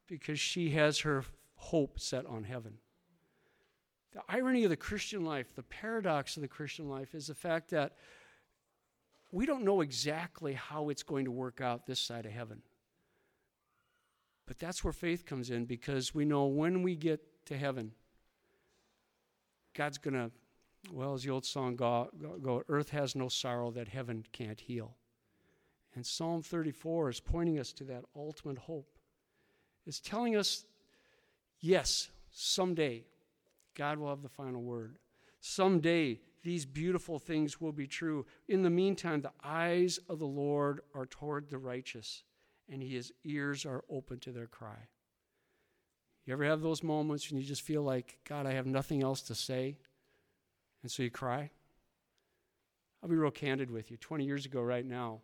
because 0.06 0.38
she 0.38 0.70
has 0.70 1.00
her 1.00 1.24
hope 1.56 1.98
set 1.98 2.26
on 2.26 2.44
heaven. 2.44 2.78
The 4.12 4.22
irony 4.28 4.64
of 4.64 4.70
the 4.70 4.76
Christian 4.76 5.24
life, 5.24 5.54
the 5.54 5.62
paradox 5.62 6.36
of 6.36 6.42
the 6.42 6.48
Christian 6.48 6.88
life, 6.88 7.14
is 7.14 7.26
the 7.26 7.34
fact 7.34 7.70
that 7.70 7.92
we 9.32 9.46
don't 9.46 9.64
know 9.64 9.80
exactly 9.80 10.52
how 10.52 10.88
it's 10.88 11.02
going 11.02 11.24
to 11.24 11.32
work 11.32 11.60
out 11.60 11.86
this 11.86 11.98
side 11.98 12.24
of 12.24 12.32
heaven. 12.32 12.62
But 14.46 14.58
that's 14.58 14.84
where 14.84 14.92
faith 14.92 15.26
comes 15.26 15.50
in 15.50 15.64
because 15.64 16.14
we 16.14 16.24
know 16.24 16.46
when 16.46 16.82
we 16.82 16.94
get 16.94 17.20
to 17.46 17.56
heaven, 17.56 17.92
God's 19.74 19.98
going 19.98 20.14
to, 20.14 20.30
well, 20.92 21.14
as 21.14 21.24
the 21.24 21.30
old 21.30 21.44
song 21.44 21.76
go, 21.76 22.08
go, 22.42 22.62
earth 22.68 22.90
has 22.90 23.14
no 23.14 23.28
sorrow 23.28 23.70
that 23.72 23.88
heaven 23.88 24.24
can't 24.32 24.60
heal. 24.60 24.96
And 25.94 26.04
Psalm 26.04 26.42
34 26.42 27.10
is 27.10 27.20
pointing 27.20 27.58
us 27.58 27.72
to 27.74 27.84
that 27.84 28.04
ultimate 28.16 28.58
hope. 28.58 28.88
It's 29.86 30.00
telling 30.00 30.36
us, 30.36 30.64
yes, 31.60 32.08
someday 32.30 33.04
God 33.74 33.98
will 33.98 34.08
have 34.08 34.22
the 34.22 34.28
final 34.28 34.62
word. 34.62 34.96
Someday 35.40 36.20
these 36.42 36.66
beautiful 36.66 37.18
things 37.18 37.60
will 37.60 37.72
be 37.72 37.86
true. 37.86 38.26
In 38.48 38.62
the 38.62 38.70
meantime, 38.70 39.20
the 39.20 39.32
eyes 39.42 39.98
of 40.08 40.18
the 40.18 40.26
Lord 40.26 40.80
are 40.94 41.06
toward 41.06 41.48
the 41.48 41.58
righteous, 41.58 42.22
and 42.68 42.82
his 42.82 43.12
ears 43.24 43.64
are 43.64 43.84
open 43.88 44.18
to 44.20 44.32
their 44.32 44.46
cry. 44.46 44.88
You 46.26 46.32
ever 46.32 46.44
have 46.44 46.62
those 46.62 46.82
moments 46.82 47.30
when 47.30 47.38
you 47.38 47.46
just 47.46 47.62
feel 47.62 47.82
like, 47.82 48.18
God, 48.26 48.46
I 48.46 48.52
have 48.52 48.66
nothing 48.66 49.02
else 49.02 49.20
to 49.22 49.34
say? 49.34 49.76
And 50.82 50.90
so 50.90 51.02
you 51.02 51.10
cry? 51.10 51.50
I'll 53.02 53.08
be 53.10 53.16
real 53.16 53.30
candid 53.30 53.70
with 53.70 53.90
you. 53.90 53.98
20 53.98 54.24
years 54.24 54.46
ago, 54.46 54.62
right 54.62 54.86
now, 54.86 55.20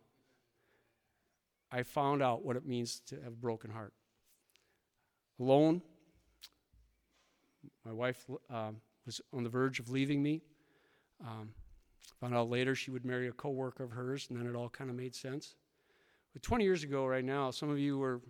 I 1.71 1.81
found 1.81 2.21
out 2.21 2.45
what 2.45 2.55
it 2.55 2.67
means 2.67 2.99
to 3.07 3.15
have 3.15 3.33
a 3.33 3.35
broken 3.35 3.71
heart. 3.71 3.93
Alone, 5.39 5.81
my 7.83 7.91
wife 7.91 8.23
uh, 8.53 8.71
was 9.07 9.21
on 9.33 9.43
the 9.43 9.49
verge 9.49 9.79
of 9.79 9.89
leaving 9.89 10.21
me. 10.21 10.41
Um, 11.25 11.49
found 12.19 12.35
out 12.35 12.49
later 12.49 12.75
she 12.75 12.91
would 12.91 13.05
marry 13.05 13.27
a 13.27 13.31
coworker 13.31 13.83
of 13.83 13.91
hers, 13.91 14.27
and 14.29 14.39
then 14.39 14.45
it 14.45 14.55
all 14.55 14.69
kind 14.69 14.91
of 14.91 14.95
made 14.95 15.15
sense. 15.15 15.55
But 16.33 16.43
20 16.43 16.63
years 16.63 16.83
ago, 16.83 17.07
right 17.07 17.25
now, 17.25 17.49
some 17.49 17.69
of 17.71 17.79
you 17.79 17.97
were 17.97 18.21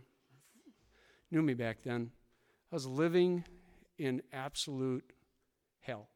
knew 1.32 1.42
me 1.42 1.54
back 1.54 1.82
then. 1.84 2.12
I 2.72 2.76
was 2.76 2.88
living 2.88 3.44
in 3.98 4.22
absolute 4.32 5.04
hell. 5.82 6.08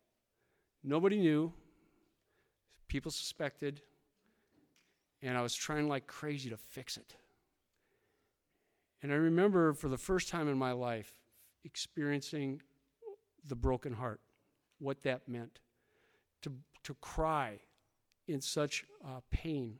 Nobody 0.84 1.20
knew, 1.20 1.52
people 2.88 3.12
suspected, 3.12 3.82
and 5.22 5.38
I 5.38 5.42
was 5.42 5.54
trying 5.54 5.90
like 5.90 6.08
crazy 6.08 6.50
to 6.50 6.58
fix 6.58 6.96
it. 6.96 7.16
And 9.02 9.12
I 9.12 9.16
remember 9.16 9.74
for 9.74 9.90
the 9.90 9.98
first 9.98 10.30
time 10.30 10.48
in 10.48 10.58
my 10.58 10.72
life 10.72 11.12
experiencing 11.66 12.62
the 13.48 13.56
broken 13.56 13.94
heart, 13.94 14.22
what 14.80 15.04
that 15.04 15.28
meant. 15.28 15.60
To, 16.44 16.52
to 16.84 16.94
cry 17.02 17.60
in 18.28 18.40
such 18.40 18.86
uh, 19.04 19.20
pain. 19.32 19.80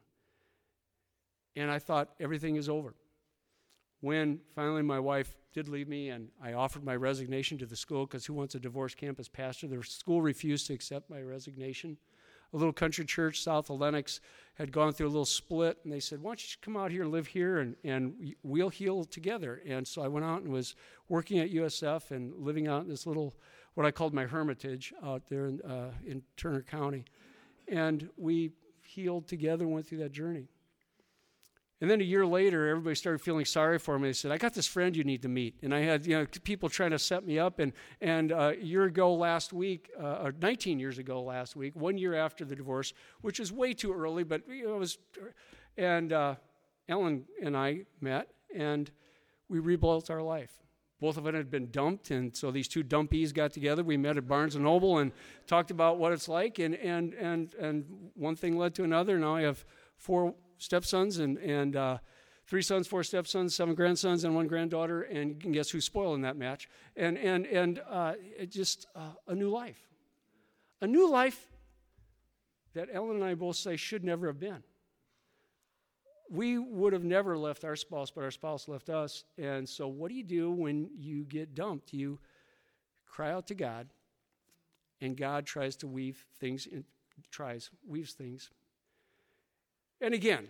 And 1.56 1.72
I 1.72 1.80
thought 1.80 2.10
everything 2.20 2.56
is 2.56 2.68
over. 2.68 2.96
When 4.06 4.40
finally 4.54 4.84
my 4.84 5.00
wife 5.00 5.36
did 5.52 5.68
leave 5.68 5.88
me 5.88 6.10
and 6.10 6.30
I 6.40 6.54
offered 6.54 6.84
my 6.84 6.96
resignation 6.96 7.58
to 7.58 7.66
the 7.66 7.76
school 7.76 8.06
because 8.06 8.24
who 8.24 8.36
wants 8.36 8.54
a 8.54 8.60
divorced 8.60 8.98
campus 8.98 9.28
pastor? 9.28 9.66
The 9.66 9.82
school 9.82 10.22
refused 10.22 10.68
to 10.68 10.76
accept 10.76 11.10
my 11.10 11.24
resignation. 11.24 11.98
a 12.54 12.58
little 12.58 12.72
country 12.72 13.04
church 13.04 13.42
south 13.42 13.72
of 13.72 13.80
Lennox 13.80 14.20
had 14.60 14.72
gone 14.72 14.94
through 14.94 15.08
a 15.08 15.10
little 15.10 15.26
split, 15.26 15.80
and 15.84 15.92
they 15.92 16.00
said, 16.00 16.22
Why 16.22 16.30
don't 16.30 16.44
you 16.44 16.56
come 16.62 16.78
out 16.78 16.92
here 16.92 17.02
and 17.02 17.12
live 17.12 17.26
here 17.26 17.58
and, 17.58 17.76
and 17.84 18.36
we'll 18.44 18.70
heal 18.70 19.06
together? 19.06 19.64
And 19.66 19.88
so 19.88 20.04
I 20.04 20.08
went 20.08 20.24
out 20.24 20.44
and 20.44 20.52
was 20.52 20.76
working 21.10 21.40
at 21.40 21.52
USF 21.52 22.12
and 22.12 22.32
living 22.36 22.68
out 22.68 22.84
in 22.84 22.90
this 22.90 23.08
little, 23.08 23.34
what 23.74 23.88
I 23.88 23.92
called 23.92 24.14
my 24.14 24.26
hermitage 24.26 24.94
out 25.04 25.24
there 25.30 25.48
in, 25.48 25.62
uh, 25.62 25.90
in 26.06 26.22
Turner 26.38 26.62
County. 26.62 27.06
And 27.68 28.08
we 28.18 28.52
healed 28.84 29.28
together 29.28 29.66
and 29.66 29.74
went 29.74 29.88
through 29.88 29.98
that 29.98 30.12
journey. 30.12 30.48
And 31.82 31.90
then 31.90 32.00
a 32.00 32.06
year 32.06 32.26
later, 32.26 32.70
everybody 32.70 32.96
started 32.96 33.20
feeling 33.20 33.44
sorry 33.44 33.80
for 33.80 34.00
me. 34.00 34.10
They 34.10 34.14
said, 34.14 34.32
I 34.32 34.38
got 34.38 34.54
this 34.54 34.66
friend 34.66 34.96
you 34.96 35.04
need 35.04 35.22
to 35.24 35.28
meet. 35.28 35.56
And 35.62 35.76
I 35.76 35.82
had 35.82 36.06
you 36.06 36.18
know, 36.18 36.26
people 36.44 36.70
trying 36.70 36.92
to 36.92 37.00
set 37.00 37.26
me 37.26 37.38
up. 37.38 37.60
And, 37.60 37.74
and 38.00 38.32
uh, 38.32 38.54
a 38.58 38.64
year 38.64 38.86
ago 38.86 39.14
last 39.14 39.52
week, 39.52 39.90
uh, 40.02 40.24
or 40.24 40.34
19 40.42 40.80
years 40.80 40.98
ago 40.98 41.22
last 41.22 41.56
week, 41.56 41.76
one 41.76 41.98
year 41.98 42.16
after 42.16 42.46
the 42.46 42.56
divorce, 42.56 42.94
which 43.22 43.42
is 43.42 43.52
way 43.52 43.74
too 43.74 43.94
early, 43.94 44.24
but 44.24 44.48
you 44.48 44.68
know, 44.68 44.76
it 44.76 44.80
was. 44.80 44.98
And 45.78 46.14
uh, 46.14 46.36
Ellen 46.88 47.26
and 47.44 47.58
I 47.58 47.82
met, 48.00 48.30
and 48.56 48.90
we 49.50 49.60
rebuilt 49.60 50.10
our 50.10 50.22
life. 50.22 50.52
Both 51.02 51.18
of 51.18 51.28
us 51.28 51.34
had 51.34 51.52
been 51.52 51.70
dumped, 51.72 52.10
and 52.12 52.36
so 52.36 52.52
these 52.52 52.70
two 52.70 52.82
dumpies 52.82 53.34
got 53.34 53.52
together. 53.52 53.84
We 53.84 53.98
met 53.98 54.16
at 54.16 54.28
Barnes 54.28 54.56
and 54.56 54.64
Noble 54.64 55.00
and 55.00 55.12
talked 55.46 55.70
about 55.70 55.98
what 55.98 56.14
it's 56.14 56.30
like, 56.30 56.58
and 56.60 56.74
and 56.76 57.14
and 57.16 57.54
and 57.56 57.86
one 58.16 58.38
thing 58.38 58.58
led 58.58 58.74
to 58.76 58.86
another. 58.86 59.20
Now 59.20 59.36
I 59.36 59.42
have 59.42 59.66
four 59.98 60.34
stepsons 60.58 61.20
and, 61.20 61.38
and 61.38 61.76
uh, 61.76 61.98
three 62.48 62.62
sons, 62.62 62.88
four 62.88 63.04
stepsons, 63.04 63.56
seven 63.56 63.76
grandsons, 63.76 64.24
and 64.24 64.36
one 64.36 64.48
granddaughter. 64.48 65.04
And 65.04 65.30
you 65.30 65.36
can 65.36 65.52
guess 65.52 65.70
who's 65.70 65.86
spoiling 65.86 66.22
that 66.22 66.38
match. 66.38 66.70
And, 66.96 67.18
and, 67.18 67.46
and 67.46 67.82
uh, 67.90 68.14
just 68.50 68.88
uh, 68.96 69.14
a 69.28 69.36
new 69.36 69.50
life. 69.50 69.80
A 70.82 70.88
new 70.88 71.10
life 71.10 71.48
that 72.74 72.90
Ellen 72.92 73.16
and 73.16 73.24
I 73.24 73.34
both 73.34 73.56
say 73.56 73.76
should 73.76 74.04
never 74.04 74.28
have 74.28 74.40
been. 74.40 74.64
We 76.30 76.58
would 76.58 76.94
have 76.94 77.04
never 77.04 77.38
left 77.38 77.64
our 77.64 77.76
spouse, 77.76 78.12
but 78.12 78.24
our 78.24 78.32
spouse 78.32 78.68
left 78.68 78.90
us. 78.90 79.24
And 79.38 79.68
so, 79.68 79.88
what 79.88 80.10
do 80.10 80.16
you 80.16 80.24
do 80.24 80.52
when 80.52 80.90
you 80.98 81.24
get 81.24 81.54
dumped? 81.54 81.94
You 81.94 82.20
cry 83.06 83.32
out 83.32 83.48
to 83.48 83.56
God, 83.56 83.88
and 85.02 85.16
God 85.16 85.46
tries 85.46 85.76
to 85.78 85.88
weave 85.88 86.26
things, 86.40 86.66
in, 86.66 86.84
tries, 87.30 87.70
weaves 87.88 88.14
things 88.14 88.50
and 90.02 90.14
again, 90.14 90.48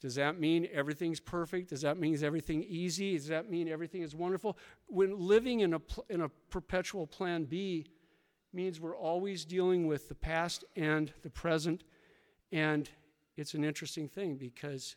does 0.00 0.14
that 0.14 0.40
mean 0.40 0.66
everything's 0.72 1.20
perfect? 1.20 1.68
Does 1.68 1.82
that 1.82 1.98
mean 1.98 2.22
everything 2.24 2.62
easy? 2.62 3.16
Does 3.16 3.28
that 3.28 3.50
mean 3.50 3.68
everything 3.68 4.02
is 4.02 4.14
wonderful? 4.14 4.56
When 4.86 5.18
living 5.18 5.60
in 5.60 5.74
a, 5.74 5.80
in 6.08 6.22
a 6.22 6.28
perpetual 6.48 7.06
plan 7.06 7.44
B 7.44 7.86
means 8.52 8.80
we're 8.80 8.96
always 8.96 9.44
dealing 9.44 9.86
with 9.86 10.08
the 10.08 10.14
past 10.14 10.64
and 10.74 11.12
the 11.22 11.30
present. 11.30 11.84
And 12.50 12.88
it's 13.36 13.54
an 13.54 13.62
interesting 13.62 14.08
thing 14.08 14.36
because 14.36 14.96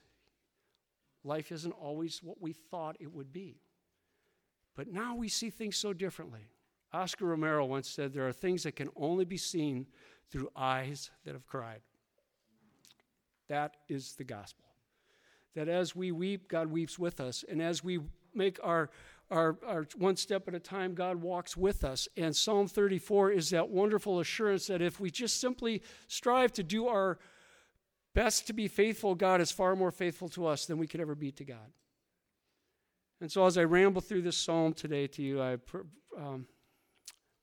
life 1.24 1.52
isn't 1.52 1.72
always 1.72 2.24
what 2.24 2.42
we 2.42 2.54
thought 2.54 2.96
it 3.00 3.12
would 3.12 3.34
be. 3.34 3.60
But 4.76 4.88
now 4.88 5.16
we 5.16 5.28
see 5.28 5.50
things 5.50 5.76
so 5.76 5.94
differently. 5.94 6.48
Oscar 6.94 7.26
Romero 7.26 7.66
once 7.66 7.90
said 7.90 8.14
there 8.14 8.28
are 8.28 8.34
things 8.34 8.64
that 8.64 8.76
can 8.76 8.90
only 8.96 9.26
be 9.26 9.38
seen 9.38 9.88
through 10.30 10.50
eyes 10.56 11.12
that 11.26 11.34
have 11.34 11.46
cried. 11.46 11.82
That 13.50 13.78
is 13.88 14.14
the 14.14 14.24
gospel. 14.24 14.66
That 15.56 15.68
as 15.68 15.96
we 15.96 16.12
weep, 16.12 16.48
God 16.48 16.68
weeps 16.68 16.98
with 16.98 17.20
us. 17.20 17.44
And 17.48 17.62
as 17.62 17.84
we 17.84 18.00
make 18.34 18.60
our, 18.64 18.90
our, 19.30 19.58
our 19.66 19.88
one 19.96 20.16
step 20.16 20.48
at 20.48 20.56
a 20.56 20.60
time, 20.60 20.96
God 20.96 21.22
walks 21.22 21.56
with 21.56 21.84
us. 21.84 22.08
And 22.18 22.36
Psalm 22.36 22.68
34 22.68 23.32
is 23.32 23.50
that 23.52 23.70
wonderful 23.70 24.20
assurance 24.20 24.68
that 24.68 24.82
if 24.82 25.00
we 25.00 25.12
just 25.12 25.40
simply 25.40 25.84
strive 26.08 26.52
to 26.54 26.64
do 26.64 26.88
our 26.88 27.20
best 28.14 28.48
to 28.48 28.54
be 28.54 28.68
faithful, 28.68 29.16
God 29.16 29.42
is 29.42 29.52
far 29.52 29.76
more 29.76 29.92
faithful 29.92 30.30
to 30.30 30.48
us 30.48 30.66
than 30.66 30.78
we 30.78 30.88
could 30.88 31.02
ever 31.02 31.16
be 31.16 31.32
to 31.34 31.44
God. 31.44 31.72
And 33.22 33.32
so, 33.32 33.46
as 33.46 33.58
I 33.58 33.64
ramble 33.64 34.02
through 34.02 34.24
this 34.24 34.36
psalm 34.36 34.74
today 34.74 35.08
to 35.08 35.22
you, 35.22 35.42
I 35.42 35.58
um, 36.18 36.46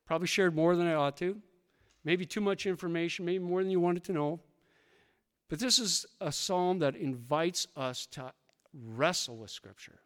probably 0.07 0.27
shared 0.27 0.55
more 0.55 0.77
than 0.77 0.87
I 0.87 0.95
ought 0.95 1.17
to, 1.19 1.41
maybe 2.05 2.27
too 2.27 2.41
much 2.41 2.67
information, 2.67 3.25
maybe 3.25 3.43
more 3.43 3.63
than 3.63 3.71
you 3.71 3.81
wanted 3.81 4.05
to 4.05 4.13
know. 4.13 4.41
But 5.51 5.59
this 5.59 5.81
is 5.81 6.07
a 6.21 6.31
psalm 6.31 6.79
that 6.79 6.95
invites 6.95 7.67
us 7.77 8.07
to 8.13 8.33
wrestle 8.73 9.37
with 9.37 9.51
Scripture. 9.51 9.99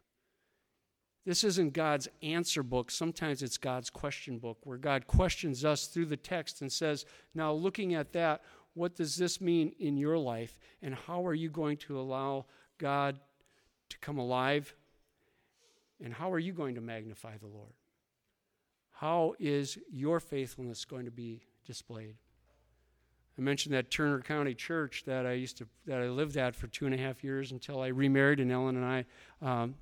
This 1.23 1.43
isn't 1.43 1.73
God's 1.73 2.07
answer 2.23 2.63
book. 2.63 2.89
Sometimes 2.89 3.43
it's 3.43 3.57
God's 3.57 3.91
question 3.91 4.39
book, 4.39 4.57
where 4.63 4.79
God 4.79 5.05
questions 5.05 5.63
us 5.63 5.85
through 5.85 6.07
the 6.07 6.17
text 6.17 6.61
and 6.61 6.71
says, 6.71 7.05
Now, 7.35 7.53
looking 7.53 7.93
at 7.93 8.11
that, 8.13 8.41
what 8.73 8.95
does 8.95 9.15
this 9.17 9.39
mean 9.39 9.71
in 9.79 9.97
your 9.97 10.17
life? 10.17 10.57
And 10.81 10.95
how 10.95 11.25
are 11.25 11.33
you 11.33 11.49
going 11.49 11.77
to 11.77 11.99
allow 11.99 12.45
God 12.79 13.19
to 13.89 13.99
come 13.99 14.17
alive? 14.17 14.73
And 16.03 16.11
how 16.11 16.31
are 16.31 16.39
you 16.39 16.53
going 16.53 16.75
to 16.75 16.81
magnify 16.81 17.37
the 17.37 17.47
Lord? 17.47 17.73
How 18.91 19.35
is 19.39 19.77
your 19.91 20.19
faithfulness 20.19 20.85
going 20.85 21.05
to 21.05 21.11
be 21.11 21.41
displayed? 21.65 22.15
I 23.37 23.41
mentioned 23.41 23.75
that 23.75 23.91
Turner 23.91 24.21
County 24.21 24.53
church 24.53 25.03
that 25.05 25.25
I 25.25 25.33
used 25.33 25.57
to 25.57 25.67
that 25.85 25.99
I 25.99 26.07
lived 26.07 26.37
at 26.37 26.55
for 26.55 26.67
two 26.67 26.85
and 26.85 26.95
a 26.95 26.97
half 26.97 27.23
years 27.23 27.51
until 27.51 27.81
I 27.81 27.87
remarried 27.87 28.39
and 28.39 28.51
Ellen 28.51 28.77
and 28.77 28.85
I 28.85 29.05
um, 29.41 29.75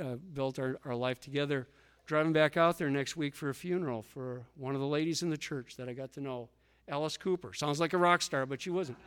uh, 0.00 0.16
built 0.32 0.58
our, 0.58 0.78
our 0.84 0.94
life 0.94 1.20
together. 1.20 1.66
Driving 2.06 2.32
back 2.32 2.56
out 2.56 2.78
there 2.78 2.90
next 2.90 3.16
week 3.16 3.34
for 3.34 3.48
a 3.48 3.54
funeral 3.54 4.02
for 4.02 4.42
one 4.56 4.74
of 4.74 4.80
the 4.80 4.86
ladies 4.86 5.22
in 5.22 5.30
the 5.30 5.38
church 5.38 5.76
that 5.76 5.88
I 5.88 5.94
got 5.94 6.12
to 6.12 6.20
know, 6.20 6.50
Alice 6.86 7.16
Cooper. 7.16 7.54
Sounds 7.54 7.80
like 7.80 7.94
a 7.94 7.98
rock 7.98 8.20
star, 8.20 8.44
but 8.44 8.60
she 8.60 8.70
wasn't. 8.70 8.98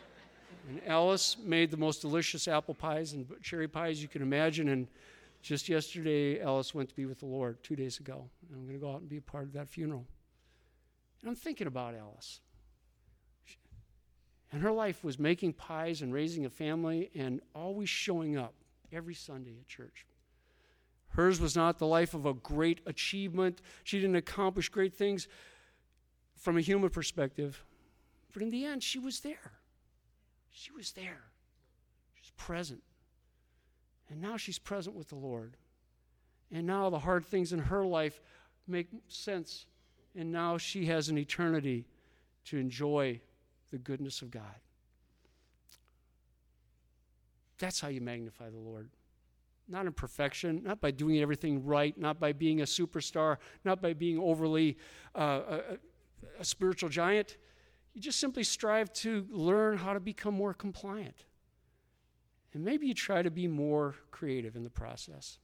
and 0.68 0.80
Alice 0.86 1.36
made 1.44 1.70
the 1.70 1.76
most 1.76 2.00
delicious 2.00 2.48
apple 2.48 2.74
pies 2.74 3.12
and 3.12 3.26
cherry 3.42 3.68
pies 3.68 4.00
you 4.00 4.08
can 4.08 4.22
imagine. 4.22 4.70
And 4.70 4.88
just 5.42 5.68
yesterday, 5.68 6.40
Alice 6.40 6.74
went 6.74 6.88
to 6.88 6.96
be 6.96 7.04
with 7.04 7.20
the 7.20 7.26
Lord 7.26 7.62
two 7.62 7.76
days 7.76 8.00
ago. 8.00 8.28
And 8.48 8.56
I'm 8.56 8.66
going 8.66 8.78
to 8.78 8.84
go 8.84 8.92
out 8.92 9.00
and 9.00 9.08
be 9.08 9.18
a 9.18 9.22
part 9.22 9.44
of 9.44 9.52
that 9.52 9.68
funeral. 9.68 10.06
And 11.20 11.28
I'm 11.28 11.36
thinking 11.36 11.66
about 11.66 11.94
Alice. 11.94 12.40
And 14.52 14.62
her 14.62 14.72
life 14.72 15.04
was 15.04 15.18
making 15.18 15.52
pies 15.52 16.02
and 16.02 16.12
raising 16.12 16.44
a 16.44 16.50
family 16.50 17.10
and 17.14 17.40
always 17.54 17.88
showing 17.88 18.36
up 18.36 18.54
every 18.92 19.14
Sunday 19.14 19.56
at 19.60 19.68
church. 19.68 20.06
Hers 21.10 21.40
was 21.40 21.56
not 21.56 21.78
the 21.78 21.86
life 21.86 22.14
of 22.14 22.26
a 22.26 22.34
great 22.34 22.80
achievement. 22.86 23.60
She 23.84 24.00
didn't 24.00 24.16
accomplish 24.16 24.68
great 24.68 24.94
things 24.94 25.28
from 26.36 26.56
a 26.56 26.60
human 26.60 26.90
perspective. 26.90 27.64
But 28.32 28.42
in 28.42 28.50
the 28.50 28.64
end, 28.64 28.82
she 28.82 28.98
was 28.98 29.20
there. 29.20 29.52
She 30.50 30.72
was 30.72 30.92
there. 30.92 31.24
She 32.14 32.20
was 32.22 32.30
present. 32.36 32.82
And 34.08 34.20
now 34.20 34.36
she's 34.36 34.58
present 34.58 34.96
with 34.96 35.08
the 35.08 35.16
Lord. 35.16 35.56
And 36.52 36.66
now 36.66 36.90
the 36.90 36.98
hard 36.98 37.24
things 37.24 37.52
in 37.52 37.58
her 37.60 37.84
life 37.84 38.20
make 38.66 38.88
sense. 39.08 39.66
And 40.16 40.32
now 40.32 40.58
she 40.58 40.86
has 40.86 41.08
an 41.08 41.18
eternity 41.18 41.86
to 42.46 42.56
enjoy 42.56 43.20
the 43.70 43.78
goodness 43.78 44.22
of 44.22 44.30
God. 44.30 44.60
That's 47.58 47.80
how 47.80 47.88
you 47.88 48.00
magnify 48.00 48.50
the 48.50 48.58
Lord. 48.58 48.88
Not 49.68 49.86
in 49.86 49.92
perfection, 49.92 50.62
not 50.64 50.80
by 50.80 50.90
doing 50.90 51.20
everything 51.20 51.64
right, 51.64 51.96
not 51.96 52.18
by 52.18 52.32
being 52.32 52.60
a 52.60 52.64
superstar, 52.64 53.36
not 53.64 53.80
by 53.80 53.92
being 53.92 54.18
overly 54.18 54.78
uh, 55.14 55.40
a, 55.48 55.60
a 56.40 56.44
spiritual 56.44 56.88
giant. 56.88 57.36
You 57.94 58.00
just 58.00 58.18
simply 58.18 58.42
strive 58.42 58.92
to 58.94 59.26
learn 59.30 59.76
how 59.76 59.92
to 59.92 60.00
become 60.00 60.34
more 60.34 60.54
compliant. 60.54 61.24
And 62.52 62.64
maybe 62.64 62.86
you 62.86 62.94
try 62.94 63.22
to 63.22 63.30
be 63.30 63.46
more 63.46 63.94
creative 64.10 64.56
in 64.56 64.64
the 64.64 64.70
process. 64.70 65.38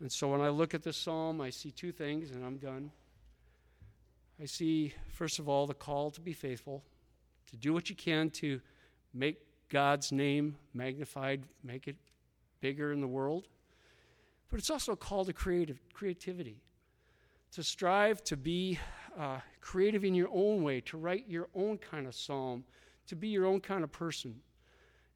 And 0.00 0.10
so 0.10 0.28
when 0.28 0.40
I 0.40 0.48
look 0.48 0.72
at 0.72 0.82
this 0.82 0.96
psalm, 0.96 1.40
I 1.40 1.50
see 1.50 1.70
two 1.70 1.92
things, 1.92 2.30
and 2.30 2.44
I'm 2.44 2.56
done. 2.56 2.90
I 4.40 4.46
see, 4.46 4.94
first 5.10 5.38
of 5.38 5.48
all, 5.48 5.66
the 5.66 5.74
call 5.74 6.10
to 6.12 6.20
be 6.20 6.32
faithful 6.32 6.82
to 7.52 7.56
do 7.56 7.72
what 7.72 7.88
you 7.88 7.94
can 7.94 8.30
to 8.30 8.60
make 9.14 9.40
God's 9.68 10.10
name 10.10 10.56
magnified, 10.74 11.44
make 11.62 11.86
it 11.86 11.96
bigger 12.60 12.92
in 12.92 13.00
the 13.00 13.06
world. 13.06 13.46
But 14.50 14.58
it's 14.58 14.70
also 14.70 14.92
a 14.92 14.96
call 14.96 15.24
to 15.24 15.32
creative, 15.32 15.80
creativity, 15.92 16.62
to 17.52 17.62
strive 17.62 18.24
to 18.24 18.36
be 18.36 18.78
uh, 19.18 19.38
creative 19.60 20.04
in 20.04 20.14
your 20.14 20.28
own 20.32 20.62
way, 20.62 20.80
to 20.82 20.96
write 20.96 21.24
your 21.28 21.48
own 21.54 21.78
kind 21.78 22.06
of 22.06 22.14
psalm, 22.14 22.64
to 23.06 23.16
be 23.16 23.28
your 23.28 23.46
own 23.46 23.60
kind 23.60 23.84
of 23.84 23.92
person, 23.92 24.34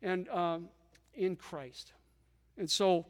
and 0.02 0.28
um, 0.28 0.68
in 1.14 1.36
Christ. 1.36 1.92
And 2.58 2.70
so, 2.70 3.06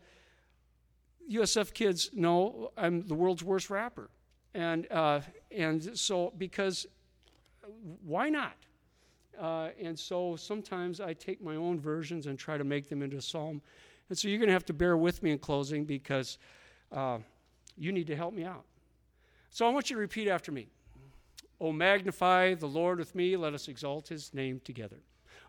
USF 1.30 1.74
kids 1.74 2.10
know 2.12 2.70
I'm 2.76 3.06
the 3.06 3.14
world's 3.14 3.42
worst 3.42 3.70
rapper, 3.70 4.10
and 4.54 4.90
uh, 4.92 5.20
and 5.50 5.98
so 5.98 6.32
because 6.38 6.86
why 8.04 8.28
not? 8.28 8.54
Uh, 9.40 9.68
and 9.81 9.99
so 9.99 10.37
sometimes 10.37 11.01
I 11.01 11.12
take 11.12 11.42
my 11.42 11.57
own 11.57 11.81
versions 11.81 12.27
and 12.27 12.38
try 12.38 12.57
to 12.59 12.64
make 12.64 12.88
them 12.88 13.03
into 13.03 13.16
a 13.16 13.22
psalm. 13.22 13.61
And 14.09 14.16
so 14.16 14.29
you're 14.29 14.38
going 14.38 14.49
to 14.49 14.55
have 14.55 14.66
to 14.66 14.72
bear 14.72 14.96
with 14.96 15.22
me 15.22 15.33
in 15.33 15.38
closing 15.38 15.85
because 15.85 16.38
uh, 16.92 17.18
you 17.77 17.92
need 17.92 18.07
to 18.07 18.16
help 18.16 18.35
me 18.35 18.44
out. 18.44 18.64
So 19.51 19.66
I 19.66 19.70
want 19.70 19.90
you 19.90 19.96
to 19.96 20.01
repeat 20.01 20.29
after 20.29 20.53
me 20.53 20.68
Oh, 21.61 21.72
magnify 21.72 22.55
the 22.55 22.66
Lord 22.66 22.99
with 22.99 23.14
me. 23.14 23.37
Let 23.37 23.55
us 23.55 23.68
exalt 23.68 24.09
his 24.09 24.35
name 24.35 24.61
together. 24.64 24.96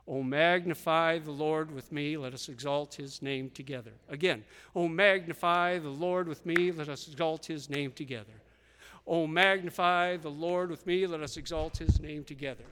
Oh, 0.07 0.23
magnify 0.23 1.19
the 1.19 1.31
Lord 1.31 1.69
with 1.69 1.91
me. 1.91 2.15
Let 2.15 2.33
us 2.33 2.47
exalt 2.47 2.93
his 2.95 3.21
name 3.21 3.49
together. 3.49 3.91
Again. 4.07 4.45
Oh, 4.73 4.87
magnify 4.87 5.79
the 5.79 5.89
Lord 5.89 6.29
with 6.29 6.45
me. 6.45 6.71
Let 6.71 6.87
us 6.87 7.07
exalt 7.09 7.45
his 7.45 7.69
name 7.69 7.91
together. 7.91 8.33
Oh, 9.05 9.27
magnify 9.27 10.17
the 10.17 10.29
Lord 10.29 10.69
with 10.69 10.85
me. 10.87 11.05
Let 11.07 11.21
us 11.21 11.35
exalt 11.35 11.77
his 11.77 11.99
name 11.99 12.23
together. 12.23 12.63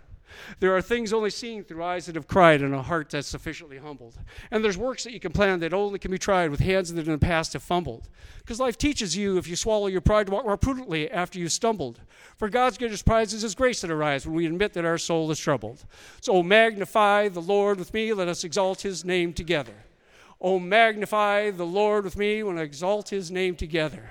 There 0.60 0.76
are 0.76 0.82
things 0.82 1.14
only 1.14 1.30
seen 1.30 1.64
through 1.64 1.84
eyes 1.84 2.06
that 2.06 2.16
have 2.16 2.28
cried 2.28 2.62
and 2.62 2.74
a 2.74 2.82
heart 2.82 3.10
that's 3.10 3.28
sufficiently 3.28 3.78
humbled. 3.78 4.18
And 4.52 4.64
there's 4.64 4.78
works 4.78 5.04
that 5.04 5.14
you 5.14 5.20
can 5.20 5.32
plan 5.32 5.60
that 5.60 5.74
only 5.74 6.00
can 6.00 6.12
be 6.12 6.18
tried 6.18 6.52
with 6.52 6.60
hands 6.60 6.94
that 6.94 7.06
in 7.06 7.12
the 7.12 7.18
past 7.18 7.54
have 7.54 7.64
fumbled. 7.64 8.10
Because 8.40 8.60
life 8.60 8.78
teaches 8.78 9.16
you, 9.16 9.38
if 9.38 9.48
you 9.48 9.56
swallow 9.56 9.88
your 9.88 10.02
pride, 10.02 10.28
to 10.28 10.34
walk 10.34 10.46
more 10.46 10.58
prudently 10.58 11.10
after 11.10 11.40
you've 11.40 11.52
stumbled. 11.52 12.00
For 12.38 12.50
God's 12.50 12.78
greatest 12.78 13.06
prize 13.06 13.34
is 13.34 13.42
His 13.42 13.56
grace 13.56 13.82
that 13.82 13.92
arises 13.92 14.28
when 14.28 14.36
we 14.36 14.46
admit 14.46 14.74
that 14.74 14.86
our 14.86 14.98
soul 14.98 15.32
is 15.32 15.40
troubled. 15.40 15.86
So 16.22 16.44
magnify 16.44 17.30
the 17.30 17.42
Lord 17.42 17.80
with 17.80 17.94
me. 17.94 18.14
Let 18.14 18.28
us 18.28 18.44
exalt 18.44 18.82
His 18.82 19.06
name 19.06 19.34
together. 19.34 19.76
Oh, 20.42 20.60
magnify 20.60 21.52
the 21.52 21.66
Lord 21.66 22.04
with 22.04 22.18
me 22.18 22.44
when 22.44 22.58
I 22.58 22.64
exalt 22.64 23.10
His 23.10 23.32
name 23.32 23.56
together. 23.56 24.10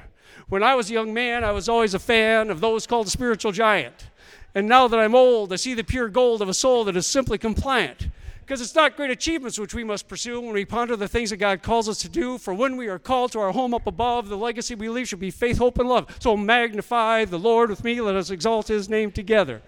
When 0.54 0.62
I 0.62 0.76
was 0.76 0.88
a 0.88 0.92
young 0.92 1.12
man, 1.12 1.42
I 1.42 1.50
was 1.50 1.68
always 1.68 1.94
a 1.94 1.98
fan 1.98 2.48
of 2.48 2.60
those 2.60 2.86
called 2.86 3.08
the 3.08 3.10
spiritual 3.10 3.50
giant. 3.50 4.06
And 4.54 4.68
now 4.68 4.86
that 4.86 5.00
I'm 5.00 5.12
old, 5.12 5.52
I 5.52 5.56
see 5.56 5.74
the 5.74 5.82
pure 5.82 6.08
gold 6.08 6.40
of 6.40 6.48
a 6.48 6.54
soul 6.54 6.84
that 6.84 6.94
is 6.94 7.08
simply 7.08 7.38
compliant. 7.38 8.06
Because 8.38 8.60
it's 8.60 8.76
not 8.76 8.96
great 8.96 9.10
achievements 9.10 9.58
which 9.58 9.74
we 9.74 9.82
must 9.82 10.06
pursue 10.06 10.40
when 10.40 10.52
we 10.52 10.64
ponder 10.64 10.94
the 10.94 11.08
things 11.08 11.30
that 11.30 11.38
God 11.38 11.64
calls 11.64 11.88
us 11.88 11.98
to 12.02 12.08
do. 12.08 12.38
For 12.38 12.54
when 12.54 12.76
we 12.76 12.86
are 12.86 13.00
called 13.00 13.32
to 13.32 13.40
our 13.40 13.50
home 13.50 13.74
up 13.74 13.88
above, 13.88 14.28
the 14.28 14.36
legacy 14.36 14.76
we 14.76 14.88
leave 14.88 15.08
should 15.08 15.18
be 15.18 15.32
faith, 15.32 15.58
hope, 15.58 15.80
and 15.80 15.88
love. 15.88 16.06
So 16.20 16.36
magnify 16.36 17.24
the 17.24 17.36
Lord 17.36 17.68
with 17.68 17.82
me. 17.82 18.00
Let 18.00 18.14
us 18.14 18.30
exalt 18.30 18.68
his 18.68 18.88
name 18.88 19.10
together. 19.10 19.60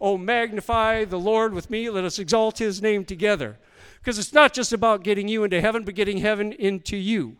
Oh, 0.00 0.16
magnify 0.16 1.04
the 1.04 1.18
Lord 1.18 1.52
with 1.52 1.68
me. 1.68 1.90
Let 1.90 2.04
us 2.04 2.18
exalt 2.18 2.56
his 2.56 2.80
name 2.80 3.04
together. 3.04 3.58
Because 3.98 4.18
it's 4.18 4.32
not 4.32 4.54
just 4.54 4.72
about 4.72 5.04
getting 5.04 5.28
you 5.28 5.44
into 5.44 5.60
heaven, 5.60 5.84
but 5.84 5.94
getting 5.94 6.16
heaven 6.16 6.54
into 6.54 6.96
you. 6.96 7.36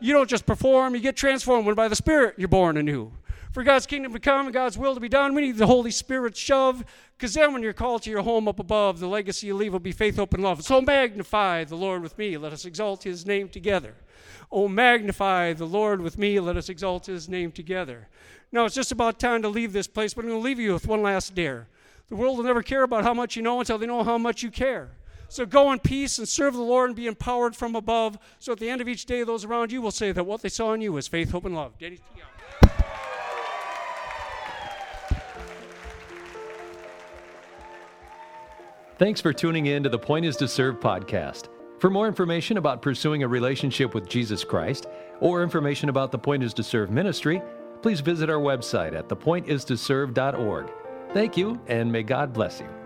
You 0.00 0.12
don't 0.12 0.28
just 0.28 0.46
perform, 0.46 0.94
you 0.94 1.00
get 1.00 1.16
transformed 1.16 1.66
when 1.66 1.74
by 1.74 1.88
the 1.88 1.96
Spirit 1.96 2.34
you're 2.38 2.48
born 2.48 2.76
anew 2.76 3.12
for 3.54 3.62
God's 3.62 3.86
kingdom 3.86 4.12
to 4.12 4.18
come 4.18 4.46
and 4.46 4.52
God's 4.52 4.76
will 4.76 4.94
to 4.94 5.00
be 5.00 5.08
done, 5.08 5.32
we 5.32 5.42
need 5.42 5.58
the 5.58 5.68
Holy 5.68 5.92
Spirit 5.92 6.36
shove. 6.36 6.84
Because 7.16 7.34
then, 7.34 7.52
when 7.52 7.62
you're 7.62 7.72
called 7.72 8.02
to 8.02 8.10
your 8.10 8.22
home 8.22 8.48
up 8.48 8.58
above, 8.58 8.98
the 8.98 9.06
legacy 9.06 9.46
you 9.46 9.54
leave 9.54 9.72
will 9.72 9.78
be 9.78 9.92
faith, 9.92 10.16
hope, 10.16 10.34
and 10.34 10.42
love. 10.42 10.64
So 10.64 10.80
magnify 10.80 11.62
the 11.62 11.76
Lord 11.76 12.02
with 12.02 12.18
me. 12.18 12.36
Let 12.36 12.52
us 12.52 12.64
exalt 12.64 13.04
his 13.04 13.24
name 13.24 13.48
together. 13.48 13.94
Oh, 14.50 14.66
magnify 14.66 15.52
the 15.52 15.66
Lord 15.66 16.00
with 16.00 16.18
me. 16.18 16.40
Let 16.40 16.56
us 16.56 16.68
exalt 16.68 17.06
his 17.06 17.28
name 17.28 17.52
together. 17.52 18.08
Now, 18.50 18.64
it's 18.64 18.74
just 18.74 18.90
about 18.90 19.20
time 19.20 19.40
to 19.42 19.48
leave 19.48 19.72
this 19.72 19.86
place, 19.86 20.14
but 20.14 20.24
I'm 20.24 20.30
going 20.30 20.40
to 20.40 20.44
leave 20.44 20.58
you 20.58 20.72
with 20.72 20.88
one 20.88 21.02
last 21.02 21.36
dare. 21.36 21.68
The 22.08 22.16
world 22.16 22.36
will 22.36 22.44
never 22.44 22.62
care 22.62 22.82
about 22.82 23.04
how 23.04 23.14
much 23.14 23.36
you 23.36 23.42
know 23.42 23.60
until 23.60 23.78
they 23.78 23.86
know 23.86 24.02
how 24.02 24.18
much 24.18 24.42
you 24.42 24.50
care. 24.50 24.90
So 25.28 25.46
go 25.46 25.72
in 25.72 25.78
peace 25.80 26.18
and 26.18 26.28
serve 26.28 26.54
the 26.54 26.62
Lord 26.62 26.90
and 26.90 26.96
be 26.96 27.06
empowered 27.06 27.56
from 27.56 27.74
above. 27.74 28.18
So 28.38 28.52
at 28.52 28.58
the 28.58 28.70
end 28.70 28.80
of 28.80 28.88
each 28.88 29.06
day, 29.06 29.24
those 29.24 29.44
around 29.44 29.72
you 29.72 29.82
will 29.82 29.90
say 29.90 30.12
that 30.12 30.24
what 30.24 30.42
they 30.42 30.48
saw 30.48 30.72
in 30.74 30.80
you 30.80 30.92
was 30.92 31.08
faith, 31.08 31.30
hope, 31.30 31.44
and 31.44 31.54
love. 31.54 31.78
Denny's 31.78 32.00
Thanks 38.96 39.20
for 39.20 39.32
tuning 39.32 39.66
in 39.66 39.82
to 39.82 39.88
the 39.88 39.98
Point 39.98 40.24
is 40.24 40.36
to 40.36 40.46
Serve 40.46 40.78
podcast. 40.78 41.48
For 41.80 41.90
more 41.90 42.06
information 42.06 42.58
about 42.58 42.80
pursuing 42.80 43.24
a 43.24 43.28
relationship 43.28 43.92
with 43.92 44.08
Jesus 44.08 44.44
Christ 44.44 44.86
or 45.20 45.42
information 45.42 45.88
about 45.88 46.12
the 46.12 46.18
Point 46.18 46.44
is 46.44 46.54
to 46.54 46.62
Serve 46.62 46.90
ministry, 46.90 47.42
please 47.82 48.00
visit 48.00 48.30
our 48.30 48.38
website 48.38 48.94
at 48.94 49.08
thepointistoserve.org. 49.08 50.70
Thank 51.12 51.36
you, 51.36 51.60
and 51.66 51.90
may 51.90 52.04
God 52.04 52.32
bless 52.32 52.60
you. 52.60 52.83